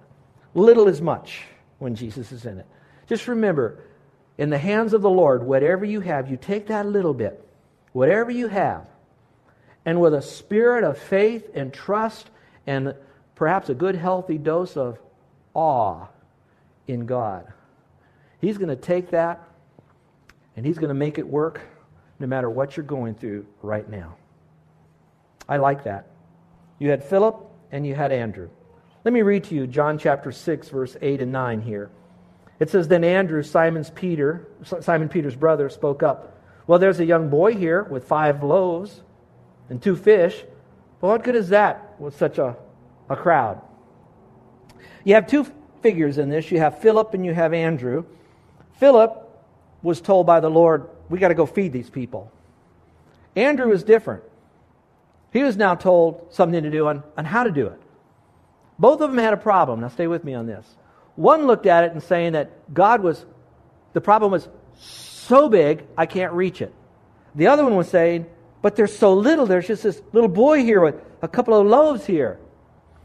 Little 0.54 0.88
is 0.88 1.00
much 1.00 1.42
when 1.78 1.94
Jesus 1.94 2.30
is 2.30 2.46
in 2.46 2.58
it. 2.58 2.66
Just 3.08 3.26
remember, 3.26 3.80
in 4.38 4.50
the 4.50 4.58
hands 4.58 4.92
of 4.92 5.02
the 5.02 5.10
Lord, 5.10 5.42
whatever 5.42 5.84
you 5.84 6.00
have, 6.00 6.30
you 6.30 6.36
take 6.36 6.68
that 6.68 6.86
little 6.86 7.14
bit, 7.14 7.44
whatever 7.92 8.30
you 8.30 8.48
have, 8.48 8.86
and 9.84 10.00
with 10.00 10.14
a 10.14 10.22
spirit 10.22 10.84
of 10.84 10.96
faith 10.96 11.50
and 11.54 11.72
trust 11.72 12.30
and 12.66 12.94
perhaps 13.34 13.68
a 13.68 13.74
good, 13.74 13.96
healthy 13.96 14.38
dose 14.38 14.76
of 14.76 14.98
awe 15.54 16.06
in 16.86 17.06
God, 17.06 17.52
He's 18.40 18.58
going 18.58 18.68
to 18.68 18.76
take 18.76 19.10
that 19.10 19.42
and 20.56 20.64
He's 20.64 20.78
going 20.78 20.88
to 20.88 20.94
make 20.94 21.18
it 21.18 21.26
work 21.26 21.60
no 22.22 22.28
matter 22.28 22.48
what 22.48 22.76
you're 22.76 22.86
going 22.86 23.14
through 23.16 23.44
right 23.62 23.88
now. 23.90 24.14
I 25.48 25.56
like 25.56 25.84
that. 25.84 26.06
You 26.78 26.88
had 26.88 27.04
Philip 27.04 27.36
and 27.72 27.84
you 27.84 27.96
had 27.96 28.12
Andrew. 28.12 28.48
Let 29.04 29.12
me 29.12 29.22
read 29.22 29.44
to 29.44 29.56
you 29.56 29.66
John 29.66 29.98
chapter 29.98 30.30
6, 30.30 30.68
verse 30.68 30.96
8 31.02 31.20
and 31.20 31.32
9 31.32 31.60
here. 31.60 31.90
It 32.60 32.70
says, 32.70 32.86
Then 32.86 33.02
Andrew, 33.02 33.42
Simon's 33.42 33.90
Peter, 33.90 34.46
Simon 34.62 35.08
Peter's 35.08 35.34
brother, 35.34 35.68
spoke 35.68 36.04
up. 36.04 36.40
Well, 36.68 36.78
there's 36.78 37.00
a 37.00 37.04
young 37.04 37.28
boy 37.28 37.56
here 37.56 37.82
with 37.82 38.04
five 38.04 38.44
loaves 38.44 39.02
and 39.68 39.82
two 39.82 39.96
fish. 39.96 40.44
Well, 41.00 41.10
what 41.10 41.24
good 41.24 41.34
is 41.34 41.48
that 41.48 41.96
with 41.98 42.16
such 42.16 42.38
a, 42.38 42.56
a 43.10 43.16
crowd? 43.16 43.60
You 45.02 45.14
have 45.14 45.26
two 45.26 45.44
figures 45.82 46.18
in 46.18 46.28
this. 46.28 46.52
You 46.52 46.60
have 46.60 46.78
Philip 46.78 47.14
and 47.14 47.26
you 47.26 47.34
have 47.34 47.52
Andrew. 47.52 48.04
Philip 48.78 49.18
was 49.82 50.00
told 50.00 50.26
by 50.26 50.38
the 50.38 50.48
Lord, 50.48 50.88
We 51.12 51.18
got 51.18 51.28
to 51.28 51.34
go 51.34 51.44
feed 51.44 51.74
these 51.74 51.90
people. 51.90 52.32
Andrew 53.36 53.70
is 53.70 53.84
different. 53.84 54.22
He 55.30 55.42
was 55.42 55.58
now 55.58 55.74
told 55.74 56.28
something 56.30 56.62
to 56.62 56.70
do 56.70 56.88
on, 56.88 57.02
on 57.18 57.26
how 57.26 57.44
to 57.44 57.50
do 57.50 57.66
it. 57.66 57.78
Both 58.78 59.02
of 59.02 59.10
them 59.10 59.18
had 59.18 59.34
a 59.34 59.36
problem. 59.36 59.82
Now, 59.82 59.88
stay 59.88 60.06
with 60.06 60.24
me 60.24 60.32
on 60.32 60.46
this. 60.46 60.66
One 61.16 61.46
looked 61.46 61.66
at 61.66 61.84
it 61.84 61.92
and 61.92 62.02
saying 62.02 62.32
that 62.32 62.72
God 62.72 63.02
was, 63.02 63.26
the 63.92 64.00
problem 64.00 64.32
was 64.32 64.48
so 64.78 65.50
big, 65.50 65.84
I 65.98 66.06
can't 66.06 66.32
reach 66.32 66.62
it. 66.62 66.72
The 67.34 67.48
other 67.48 67.62
one 67.62 67.76
was 67.76 67.88
saying, 67.88 68.24
but 68.62 68.74
there's 68.74 68.96
so 68.96 69.12
little, 69.12 69.44
there's 69.44 69.66
just 69.66 69.82
this 69.82 70.00
little 70.14 70.30
boy 70.30 70.62
here 70.62 70.80
with 70.80 70.94
a 71.20 71.28
couple 71.28 71.52
of 71.52 71.66
loaves 71.66 72.06
here. 72.06 72.38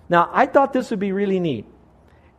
Now, 0.08 0.30
I 0.32 0.46
thought 0.46 0.72
this 0.72 0.92
would 0.92 1.02
be 1.02 1.12
really 1.12 1.42
neat. 1.42 1.66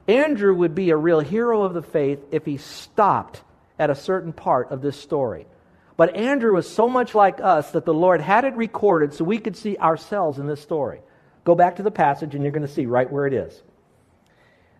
Andrew 0.07 0.55
would 0.55 0.75
be 0.75 0.89
a 0.89 0.97
real 0.97 1.21
hero 1.21 1.63
of 1.65 1.75
the 1.75 1.83
faith 1.83 2.21
if 2.31 2.47
he 2.47 2.57
stopped 2.57 3.43
at 3.79 3.91
a 3.91 3.95
certain 3.95 4.33
part 4.33 4.71
of 4.71 4.81
this 4.81 4.99
story. 4.99 5.47
But 5.99 6.15
Andrew 6.15 6.55
was 6.55 6.73
so 6.73 6.89
much 6.89 7.13
like 7.17 7.41
us 7.41 7.73
that 7.73 7.85
the 7.85 7.93
Lord 7.93 8.21
had 8.21 8.45
it 8.45 8.55
recorded 8.55 9.13
so 9.13 9.25
we 9.25 9.39
could 9.39 9.57
see 9.57 9.77
ourselves 9.79 10.39
in 10.39 10.47
this 10.47 10.63
story. 10.63 11.01
Go 11.43 11.57
back 11.57 11.77
to 11.77 11.83
the 11.83 11.91
passage 11.91 12.37
and 12.37 12.45
you're 12.45 12.53
going 12.53 12.67
to 12.67 12.73
see 12.73 12.87
right 12.87 13.11
where 13.11 13.27
it 13.27 13.35
is. 13.35 13.63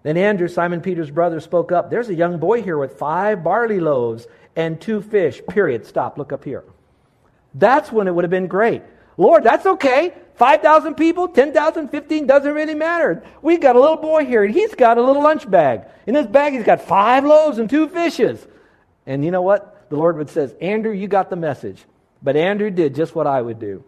Then 0.05 0.17
Andrew, 0.17 0.47
Simon 0.47 0.81
Peter's 0.81 1.11
brother, 1.11 1.41
spoke 1.41 1.73
up. 1.73 1.91
There's 1.91 2.09
a 2.09 2.15
young 2.15 2.39
boy 2.39 2.63
here 2.63 2.79
with 2.79 3.01
five 3.01 3.43
barley 3.43 3.81
loaves 3.81 4.29
and 4.55 4.81
two 4.81 5.03
fish. 5.03 5.43
Period. 5.49 5.85
Stop. 5.85 6.19
Look 6.19 6.33
up 6.33 6.45
here. 6.45 6.63
That's 7.53 7.91
when 7.91 8.07
it 8.07 8.15
would 8.15 8.23
have 8.23 8.31
been 8.31 8.47
great. 8.47 8.83
Lord, 9.17 9.43
that's 9.43 9.67
okay. 9.67 10.15
5,000 10.37 10.95
people, 10.95 11.27
10,000, 11.27 11.89
15, 11.89 12.29
doesn't 12.29 12.55
really 12.55 12.77
matter. 12.77 13.25
We've 13.43 13.61
got 13.61 13.75
a 13.75 13.81
little 13.81 13.97
boy 13.97 14.25
here, 14.25 14.45
and 14.45 14.55
he's 14.55 14.73
got 14.77 14.99
a 14.99 15.03
little 15.03 15.21
lunch 15.21 15.51
bag. 15.51 15.81
In 16.07 16.15
his 16.15 16.29
bag, 16.29 16.53
he's 16.53 16.63
got 16.63 16.81
five 16.81 17.25
loaves 17.25 17.59
and 17.59 17.69
two 17.69 17.89
fishes. 17.89 18.47
And 19.05 19.25
you 19.25 19.33
know 19.33 19.43
what? 19.43 19.78
The 19.89 19.97
Lord 19.97 20.17
would 20.17 20.31
says, 20.31 20.55
Andrew, 20.61 20.93
you 20.93 21.09
got 21.09 21.31
the 21.31 21.37
message. 21.37 21.85
But 22.23 22.37
Andrew 22.37 22.71
did 22.71 22.95
just 22.95 23.15
what 23.15 23.27
I 23.27 23.41
would 23.41 23.59
do. 23.59 23.85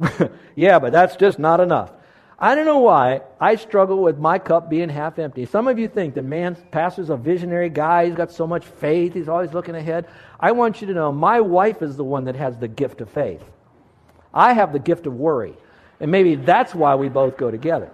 yeah, 0.56 0.78
but 0.78 0.92
that's 0.92 1.16
just 1.16 1.38
not 1.38 1.60
enough. 1.60 1.92
I 2.38 2.56
don't 2.56 2.66
know 2.66 2.78
why 2.78 3.20
I 3.40 3.54
struggle 3.54 4.02
with 4.02 4.18
my 4.18 4.38
cup 4.40 4.68
being 4.68 4.88
half 4.88 5.20
empty. 5.20 5.46
Some 5.46 5.68
of 5.68 5.78
you 5.78 5.86
think 5.86 6.14
that 6.14 6.24
man, 6.24 6.56
pastor's 6.72 7.08
a 7.08 7.16
visionary 7.16 7.68
guy. 7.68 8.06
He's 8.06 8.16
got 8.16 8.32
so 8.32 8.48
much 8.48 8.64
faith. 8.64 9.14
He's 9.14 9.28
always 9.28 9.52
looking 9.52 9.76
ahead. 9.76 10.08
I 10.40 10.50
want 10.50 10.80
you 10.80 10.88
to 10.88 10.94
know 10.94 11.12
my 11.12 11.40
wife 11.40 11.82
is 11.82 11.96
the 11.96 12.02
one 12.02 12.24
that 12.24 12.34
has 12.34 12.58
the 12.58 12.66
gift 12.66 13.00
of 13.00 13.10
faith. 13.10 13.44
I 14.34 14.54
have 14.54 14.72
the 14.72 14.80
gift 14.80 15.06
of 15.06 15.14
worry. 15.14 15.54
And 16.00 16.10
maybe 16.10 16.34
that's 16.34 16.74
why 16.74 16.96
we 16.96 17.08
both 17.08 17.36
go 17.36 17.52
together. 17.52 17.92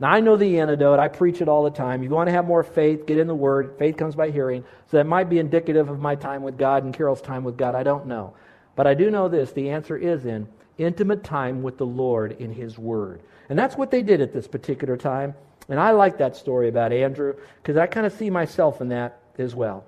Now, 0.00 0.10
I 0.10 0.20
know 0.20 0.36
the 0.36 0.58
antidote. 0.58 0.98
I 0.98 1.08
preach 1.08 1.40
it 1.40 1.48
all 1.48 1.62
the 1.62 1.70
time. 1.70 2.02
You 2.02 2.10
want 2.10 2.28
to 2.28 2.32
have 2.32 2.46
more 2.46 2.64
faith, 2.64 3.06
get 3.06 3.18
in 3.18 3.26
the 3.26 3.34
Word. 3.34 3.76
Faith 3.78 3.96
comes 3.96 4.14
by 4.14 4.30
hearing. 4.30 4.64
So 4.90 4.96
that 4.96 5.06
might 5.06 5.30
be 5.30 5.38
indicative 5.38 5.88
of 5.88 6.00
my 6.00 6.14
time 6.14 6.42
with 6.42 6.58
God 6.58 6.84
and 6.84 6.92
Carol's 6.92 7.22
time 7.22 7.44
with 7.44 7.56
God. 7.56 7.74
I 7.74 7.82
don't 7.82 8.06
know. 8.06 8.34
But 8.76 8.86
I 8.86 8.94
do 8.94 9.10
know 9.10 9.28
this 9.28 9.52
the 9.52 9.70
answer 9.70 9.96
is 9.96 10.26
in 10.26 10.48
intimate 10.76 11.22
time 11.22 11.62
with 11.62 11.78
the 11.78 11.86
Lord 11.86 12.32
in 12.40 12.52
His 12.52 12.76
Word. 12.76 13.20
And 13.48 13.58
that's 13.58 13.76
what 13.76 13.90
they 13.90 14.02
did 14.02 14.20
at 14.20 14.32
this 14.32 14.48
particular 14.48 14.96
time. 14.96 15.34
And 15.68 15.78
I 15.78 15.92
like 15.92 16.18
that 16.18 16.36
story 16.36 16.68
about 16.68 16.92
Andrew 16.92 17.34
because 17.62 17.76
I 17.76 17.86
kind 17.86 18.06
of 18.06 18.12
see 18.12 18.30
myself 18.30 18.80
in 18.80 18.88
that 18.88 19.20
as 19.38 19.54
well. 19.54 19.84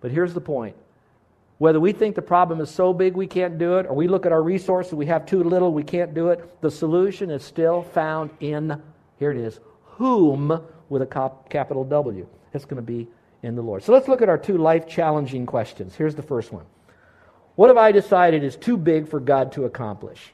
But 0.00 0.12
here's 0.12 0.34
the 0.34 0.40
point 0.40 0.76
whether 1.58 1.78
we 1.78 1.92
think 1.92 2.14
the 2.14 2.22
problem 2.22 2.58
is 2.62 2.70
so 2.70 2.94
big 2.94 3.14
we 3.14 3.26
can't 3.26 3.58
do 3.58 3.76
it, 3.76 3.86
or 3.86 3.94
we 3.94 4.08
look 4.08 4.24
at 4.24 4.32
our 4.32 4.42
resources, 4.42 4.94
we 4.94 5.04
have 5.04 5.26
too 5.26 5.44
little, 5.44 5.74
we 5.74 5.82
can't 5.82 6.14
do 6.14 6.28
it, 6.28 6.62
the 6.62 6.70
solution 6.70 7.30
is 7.30 7.44
still 7.44 7.82
found 7.82 8.30
in, 8.40 8.80
here 9.20 9.30
it 9.30 9.36
is, 9.36 9.60
whom 9.84 10.60
with 10.88 11.02
a 11.02 11.30
capital 11.48 11.84
W. 11.84 12.26
It's 12.52 12.64
going 12.64 12.76
to 12.76 12.82
be 12.82 13.06
in 13.42 13.54
the 13.54 13.62
Lord. 13.62 13.84
So 13.84 13.92
let's 13.92 14.08
look 14.08 14.22
at 14.22 14.28
our 14.28 14.38
two 14.38 14.58
life 14.58 14.88
challenging 14.88 15.46
questions. 15.46 15.94
Here's 15.94 16.16
the 16.16 16.22
first 16.22 16.52
one 16.52 16.64
What 17.54 17.68
have 17.68 17.76
I 17.76 17.92
decided 17.92 18.42
is 18.42 18.56
too 18.56 18.76
big 18.76 19.06
for 19.06 19.20
God 19.20 19.52
to 19.52 19.66
accomplish? 19.66 20.32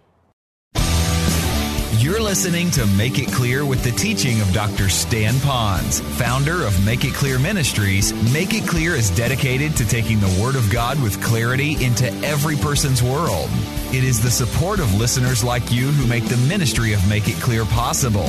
You're 1.99 2.23
listening 2.23 2.71
to 2.73 2.87
Make 2.87 3.19
It 3.19 3.33
Clear 3.33 3.65
with 3.65 3.83
the 3.83 3.91
teaching 3.91 4.41
of 4.41 4.53
Dr. 4.53 4.89
Stan 4.89 5.35
Ponz, 5.35 6.01
founder 6.01 6.65
of 6.65 6.85
Make 6.85 7.05
It 7.05 7.15
Clear 7.15 7.39
Ministries. 7.41 8.13
Make 8.33 8.55
It 8.55 8.69
Clear 8.69 8.93
is 8.93 9.11
dedicated 9.11 9.75
to 9.77 9.89
taking 9.89 10.21
the 10.21 10.39
Word 10.41 10.55
of 10.55 10.71
God 10.71 11.03
with 11.03 11.21
clarity 11.25 11.85
into 11.85 12.07
every 12.25 12.55
person's 12.55 13.03
world. 13.03 13.49
It 13.93 14.05
is 14.05 14.23
the 14.23 14.31
support 14.31 14.79
of 14.79 14.95
listeners 14.95 15.43
like 15.43 15.73
you 15.73 15.89
who 15.89 16.07
make 16.07 16.27
the 16.27 16.37
ministry 16.49 16.93
of 16.93 17.09
Make 17.09 17.27
It 17.27 17.41
Clear 17.41 17.65
possible. 17.65 18.29